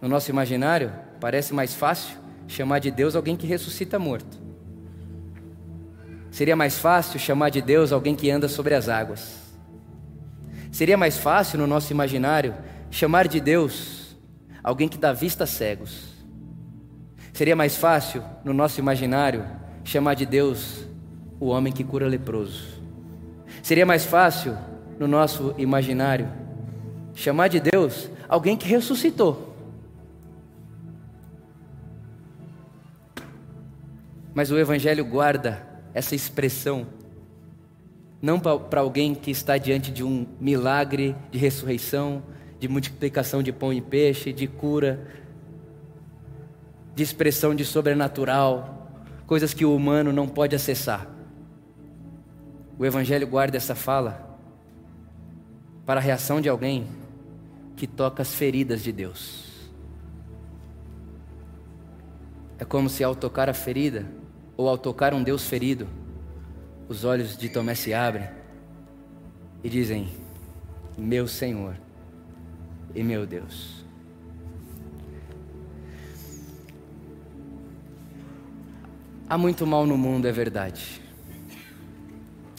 No 0.00 0.08
nosso 0.08 0.30
imaginário, 0.30 0.92
parece 1.18 1.52
mais 1.52 1.74
fácil 1.74 2.19
chamar 2.50 2.80
de 2.80 2.90
Deus 2.90 3.14
alguém 3.14 3.36
que 3.36 3.46
ressuscita 3.46 3.98
morto. 3.98 4.36
Seria 6.30 6.56
mais 6.56 6.78
fácil 6.78 7.18
chamar 7.18 7.50
de 7.50 7.62
Deus 7.62 7.92
alguém 7.92 8.14
que 8.14 8.30
anda 8.30 8.48
sobre 8.48 8.74
as 8.74 8.88
águas. 8.88 9.38
Seria 10.72 10.96
mais 10.96 11.16
fácil 11.16 11.58
no 11.58 11.66
nosso 11.66 11.92
imaginário 11.92 12.54
chamar 12.90 13.28
de 13.28 13.40
Deus 13.40 14.16
alguém 14.62 14.88
que 14.88 14.98
dá 14.98 15.12
vista 15.12 15.44
a 15.44 15.46
cegos. 15.46 16.08
Seria 17.32 17.54
mais 17.54 17.76
fácil 17.76 18.22
no 18.44 18.52
nosso 18.52 18.80
imaginário 18.80 19.44
chamar 19.84 20.14
de 20.14 20.26
Deus 20.26 20.84
o 21.38 21.46
homem 21.46 21.72
que 21.72 21.84
cura 21.84 22.06
leproso. 22.06 22.80
Seria 23.62 23.86
mais 23.86 24.04
fácil, 24.04 24.56
no 24.98 25.06
nosso 25.06 25.54
imaginário, 25.56 26.28
chamar 27.14 27.48
de 27.48 27.60
Deus 27.60 28.10
alguém 28.28 28.56
que 28.56 28.68
ressuscitou. 28.68 29.49
Mas 34.34 34.50
o 34.50 34.58
Evangelho 34.58 35.04
guarda 35.04 35.66
essa 35.92 36.14
expressão, 36.14 36.86
não 38.22 38.38
para 38.38 38.80
alguém 38.80 39.14
que 39.14 39.30
está 39.30 39.58
diante 39.58 39.90
de 39.90 40.04
um 40.04 40.26
milagre 40.40 41.16
de 41.30 41.38
ressurreição, 41.38 42.22
de 42.58 42.68
multiplicação 42.68 43.42
de 43.42 43.52
pão 43.52 43.72
e 43.72 43.80
peixe, 43.80 44.32
de 44.32 44.46
cura, 44.46 45.06
de 46.94 47.02
expressão 47.02 47.54
de 47.54 47.64
sobrenatural, 47.64 48.90
coisas 49.26 49.54
que 49.54 49.64
o 49.64 49.74
humano 49.74 50.12
não 50.12 50.28
pode 50.28 50.54
acessar. 50.54 51.08
O 52.78 52.84
Evangelho 52.84 53.26
guarda 53.26 53.56
essa 53.56 53.74
fala 53.74 54.38
para 55.84 55.98
a 55.98 56.02
reação 56.02 56.40
de 56.40 56.48
alguém 56.48 56.86
que 57.76 57.86
toca 57.86 58.22
as 58.22 58.34
feridas 58.34 58.82
de 58.82 58.92
Deus. 58.92 59.49
É 62.60 62.64
como 62.64 62.90
se 62.90 63.02
ao 63.02 63.16
tocar 63.16 63.48
a 63.48 63.54
ferida, 63.54 64.06
ou 64.54 64.68
ao 64.68 64.76
tocar 64.76 65.14
um 65.14 65.22
Deus 65.22 65.46
ferido, 65.46 65.88
os 66.90 67.04
olhos 67.04 67.34
de 67.34 67.48
Tomé 67.48 67.74
se 67.74 67.94
abrem 67.94 68.28
e 69.64 69.70
dizem: 69.70 70.10
Meu 70.98 71.26
Senhor 71.26 71.74
e 72.94 73.02
meu 73.02 73.26
Deus. 73.26 73.82
Há 79.26 79.38
muito 79.38 79.66
mal 79.66 79.86
no 79.86 79.96
mundo, 79.96 80.26
é 80.26 80.32
verdade. 80.32 81.00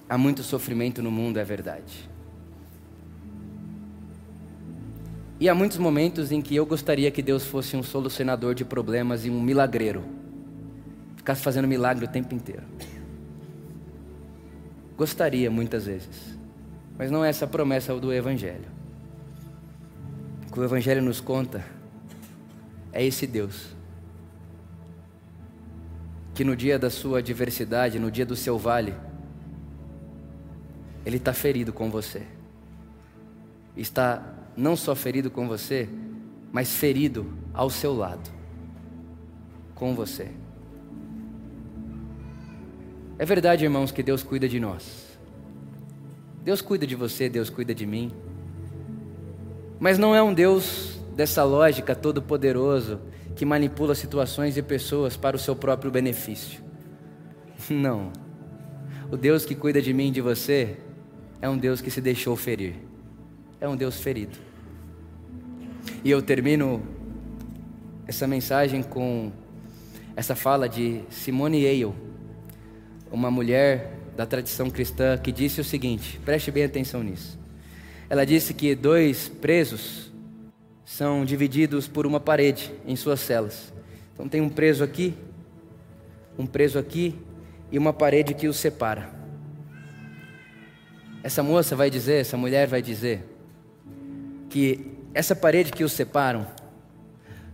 Há 0.09 0.17
muito 0.17 0.41
sofrimento 0.41 1.03
no 1.03 1.11
mundo, 1.11 1.37
é 1.37 1.43
verdade. 1.43 2.09
E 5.41 5.49
há 5.49 5.55
muitos 5.55 5.79
momentos 5.79 6.31
em 6.31 6.39
que 6.39 6.55
eu 6.55 6.67
gostaria 6.67 7.09
que 7.09 7.19
Deus 7.19 7.43
fosse 7.43 7.75
um 7.75 7.81
solucionador 7.81 8.53
de 8.53 8.63
problemas 8.63 9.25
e 9.25 9.29
um 9.31 9.41
milagreiro. 9.41 10.05
Ficasse 11.15 11.41
fazendo 11.41 11.67
milagre 11.67 12.05
o 12.05 12.07
tempo 12.07 12.35
inteiro. 12.35 12.61
Gostaria 14.95 15.49
muitas 15.49 15.87
vezes. 15.87 16.37
Mas 16.95 17.09
não 17.09 17.25
é 17.25 17.29
essa 17.29 17.45
a 17.45 17.47
promessa 17.47 17.91
do 17.95 18.13
Evangelho. 18.13 18.67
O 20.47 20.53
que 20.53 20.59
o 20.59 20.63
Evangelho 20.63 21.01
nos 21.01 21.19
conta 21.19 21.65
é 22.93 23.03
esse 23.03 23.25
Deus. 23.25 23.75
Que 26.35 26.43
no 26.43 26.55
dia 26.55 26.77
da 26.77 26.91
sua 26.91 27.17
adversidade, 27.17 27.97
no 27.97 28.11
dia 28.11 28.27
do 28.27 28.35
seu 28.35 28.59
vale, 28.59 28.93
ele 31.03 31.17
está 31.17 31.33
ferido 31.33 31.73
com 31.73 31.89
você. 31.89 32.27
Está 33.75 34.37
não 34.55 34.75
só 34.75 34.95
ferido 34.95 35.29
com 35.29 35.47
você, 35.47 35.87
mas 36.51 36.73
ferido 36.73 37.25
ao 37.53 37.69
seu 37.69 37.93
lado, 37.93 38.29
com 39.73 39.95
você. 39.95 40.29
É 43.17 43.25
verdade, 43.25 43.63
irmãos, 43.63 43.91
que 43.91 44.01
Deus 44.01 44.23
cuida 44.23 44.49
de 44.49 44.59
nós. 44.59 45.17
Deus 46.43 46.61
cuida 46.61 46.87
de 46.87 46.95
você, 46.95 47.29
Deus 47.29 47.49
cuida 47.49 47.73
de 47.73 47.85
mim. 47.85 48.11
Mas 49.79 49.97
não 49.97 50.15
é 50.15 50.21
um 50.21 50.33
Deus 50.33 50.99
dessa 51.15 51.43
lógica 51.43 51.95
todo-poderoso 51.95 52.99
que 53.35 53.45
manipula 53.45 53.95
situações 53.95 54.57
e 54.57 54.61
pessoas 54.61 55.15
para 55.15 55.35
o 55.35 55.39
seu 55.39 55.55
próprio 55.55 55.91
benefício. 55.91 56.61
Não. 57.69 58.11
O 59.11 59.17
Deus 59.17 59.45
que 59.45 59.55
cuida 59.55 59.81
de 59.81 59.93
mim 59.93 60.07
e 60.07 60.11
de 60.11 60.21
você 60.21 60.77
é 61.41 61.49
um 61.49 61.57
Deus 61.57 61.81
que 61.81 61.91
se 61.91 62.01
deixou 62.01 62.35
ferir. 62.35 62.90
É 63.61 63.69
um 63.69 63.75
Deus 63.75 64.01
ferido. 64.01 64.39
E 66.03 66.09
eu 66.09 66.19
termino 66.19 66.81
essa 68.07 68.25
mensagem 68.25 68.81
com 68.81 69.31
essa 70.15 70.35
fala 70.35 70.67
de 70.67 71.03
Simone 71.11 71.63
Weil, 71.63 71.95
uma 73.11 73.29
mulher 73.29 73.93
da 74.17 74.25
tradição 74.25 74.67
cristã 74.67 75.15
que 75.15 75.31
disse 75.31 75.61
o 75.61 75.63
seguinte: 75.63 76.19
preste 76.25 76.49
bem 76.49 76.63
atenção 76.63 77.03
nisso. 77.03 77.39
Ela 78.09 78.25
disse 78.25 78.51
que 78.51 78.73
dois 78.73 79.29
presos 79.29 80.11
são 80.83 81.23
divididos 81.23 81.87
por 81.87 82.07
uma 82.07 82.19
parede 82.19 82.73
em 82.87 82.95
suas 82.95 83.19
celas. 83.19 83.71
Então 84.15 84.27
tem 84.27 84.41
um 84.41 84.49
preso 84.49 84.83
aqui, 84.83 85.13
um 86.35 86.47
preso 86.47 86.79
aqui 86.79 87.15
e 87.71 87.77
uma 87.77 87.93
parede 87.93 88.33
que 88.33 88.47
os 88.47 88.57
separa. 88.57 89.13
Essa 91.21 91.43
moça 91.43 91.75
vai 91.75 91.91
dizer, 91.91 92.21
essa 92.21 92.35
mulher 92.35 92.65
vai 92.65 92.81
dizer, 92.81 93.23
que 94.51 94.97
essa 95.13 95.33
parede 95.33 95.71
que 95.71 95.83
os 95.83 95.93
separam 95.93 96.45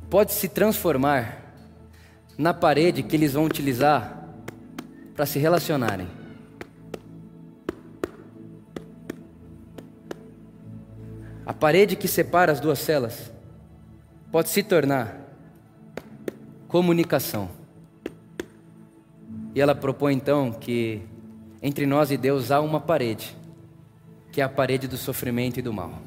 pode 0.10 0.34
se 0.34 0.50
transformar 0.50 1.44
na 2.36 2.56
parede 2.56 3.04
que 3.04 3.16
eles 3.16 3.34
vão 3.34 3.46
utilizar 3.46 4.28
para 5.16 5.28
se 5.28 5.38
relacionarem. 5.38 6.08
A 11.46 11.54
parede 11.54 11.96
que 11.96 12.08
separa 12.08 12.52
as 12.52 12.60
duas 12.60 12.80
celas 12.80 13.32
pode 14.32 14.50
se 14.50 14.64
tornar 14.64 15.22
comunicação. 16.68 17.50
E 19.54 19.62
ela 19.62 19.76
propõe 19.76 20.16
então 20.16 20.52
que 20.52 21.02
entre 21.62 21.86
nós 21.86 22.10
e 22.10 22.18
Deus 22.18 22.52
há 22.52 22.60
uma 22.60 22.80
parede 22.80 23.38
que 24.32 24.42
é 24.42 24.44
a 24.44 24.50
parede 24.50 24.88
do 24.88 24.98
sofrimento 24.98 25.60
e 25.60 25.62
do 25.62 25.72
mal. 25.72 26.07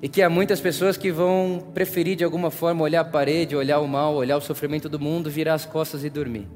E 0.00 0.08
que 0.08 0.22
há 0.22 0.30
muitas 0.30 0.60
pessoas 0.60 0.96
que 0.96 1.10
vão 1.10 1.70
preferir 1.74 2.16
de 2.16 2.22
alguma 2.22 2.50
forma 2.50 2.84
olhar 2.84 3.00
a 3.00 3.04
parede, 3.04 3.56
olhar 3.56 3.80
o 3.80 3.88
mal, 3.88 4.14
olhar 4.14 4.36
o 4.36 4.40
sofrimento 4.40 4.88
do 4.88 5.00
mundo, 5.00 5.28
virar 5.28 5.54
as 5.54 5.64
costas 5.64 6.04
e 6.04 6.10
dormir. 6.10 6.46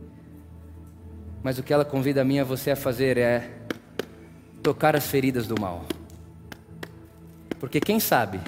Mas 1.42 1.58
o 1.58 1.62
que 1.62 1.72
ela 1.72 1.84
convida 1.84 2.20
a 2.22 2.24
mim 2.24 2.38
a 2.38 2.44
você 2.44 2.70
a 2.70 2.76
fazer 2.76 3.18
é 3.18 3.50
tocar 4.62 4.94
as 4.94 5.06
feridas 5.08 5.48
do 5.48 5.60
mal. 5.60 5.84
Porque 7.58 7.80
quem 7.80 7.98
sabe, 7.98 8.40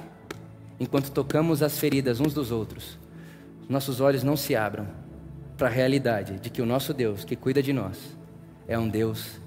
enquanto 0.79 1.11
tocamos 1.11 1.61
as 1.61 1.77
feridas 1.77 2.21
uns 2.21 2.33
dos 2.33 2.51
outros, 2.51 2.97
nossos 3.67 3.99
olhos 3.99 4.23
não 4.23 4.37
se 4.37 4.55
abram 4.55 4.87
para 5.57 5.67
a 5.67 5.71
realidade 5.71 6.39
de 6.39 6.49
que 6.49 6.61
o 6.61 6.65
nosso 6.65 6.93
Deus, 6.93 7.25
que 7.25 7.35
cuida 7.35 7.61
de 7.61 7.73
nós, 7.73 7.97
é 8.67 8.77
um 8.77 8.87
Deus 8.87 9.41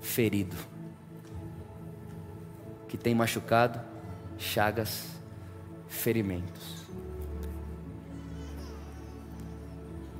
ferido, 0.00 0.56
que 2.88 2.96
tem 2.96 3.14
machucado, 3.14 3.91
chagas, 4.42 5.06
ferimentos. 5.88 6.82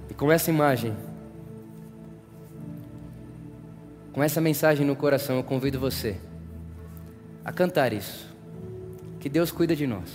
E 0.08 0.14
com 0.14 0.30
essa 0.30 0.50
imagem, 0.50 0.96
com 4.12 4.22
essa 4.22 4.40
mensagem 4.40 4.86
no 4.86 4.94
coração, 4.94 5.36
eu 5.36 5.44
convido 5.44 5.80
você 5.80 6.18
a 7.44 7.52
cantar 7.52 7.92
isso. 7.92 8.30
Que 9.18 9.28
Deus 9.28 9.50
cuida 9.50 9.74
de 9.74 9.86
nós. 9.86 10.10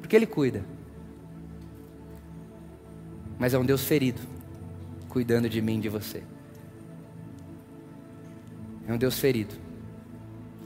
Porque 0.00 0.16
Ele 0.16 0.26
cuida. 0.26 0.64
Mas 3.38 3.52
é 3.52 3.58
um 3.58 3.64
Deus 3.64 3.84
ferido, 3.84 4.20
cuidando 5.08 5.48
de 5.48 5.60
mim 5.60 5.78
e 5.78 5.80
de 5.80 5.88
você. 5.88 6.22
É 8.86 8.92
um 8.92 8.98
Deus 8.98 9.18
ferido, 9.18 9.54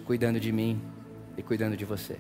cuidando 0.04 0.38
de 0.38 0.52
mim 0.52 0.80
e 1.36 1.42
cuidando 1.42 1.76
de 1.76 1.84
você. 1.84 2.18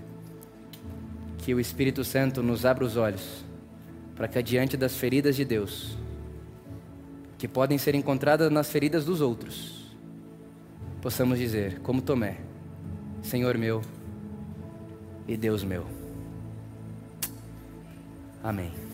Que 1.38 1.54
o 1.54 1.60
Espírito 1.60 2.04
Santo 2.04 2.42
nos 2.42 2.66
abra 2.66 2.84
os 2.84 2.96
olhos, 2.96 3.44
para 4.14 4.28
que 4.28 4.42
diante 4.42 4.76
das 4.76 4.96
feridas 4.96 5.36
de 5.36 5.44
Deus, 5.44 5.96
que 7.38 7.48
podem 7.48 7.78
ser 7.78 7.94
encontradas 7.94 8.50
nas 8.50 8.70
feridas 8.70 9.04
dos 9.04 9.20
outros, 9.20 9.96
possamos 11.00 11.38
dizer, 11.38 11.80
como 11.80 12.02
Tomé: 12.02 12.38
Senhor 13.22 13.56
meu 13.56 13.82
e 15.26 15.36
Deus 15.36 15.62
meu. 15.62 15.86
Amém. 18.42 18.87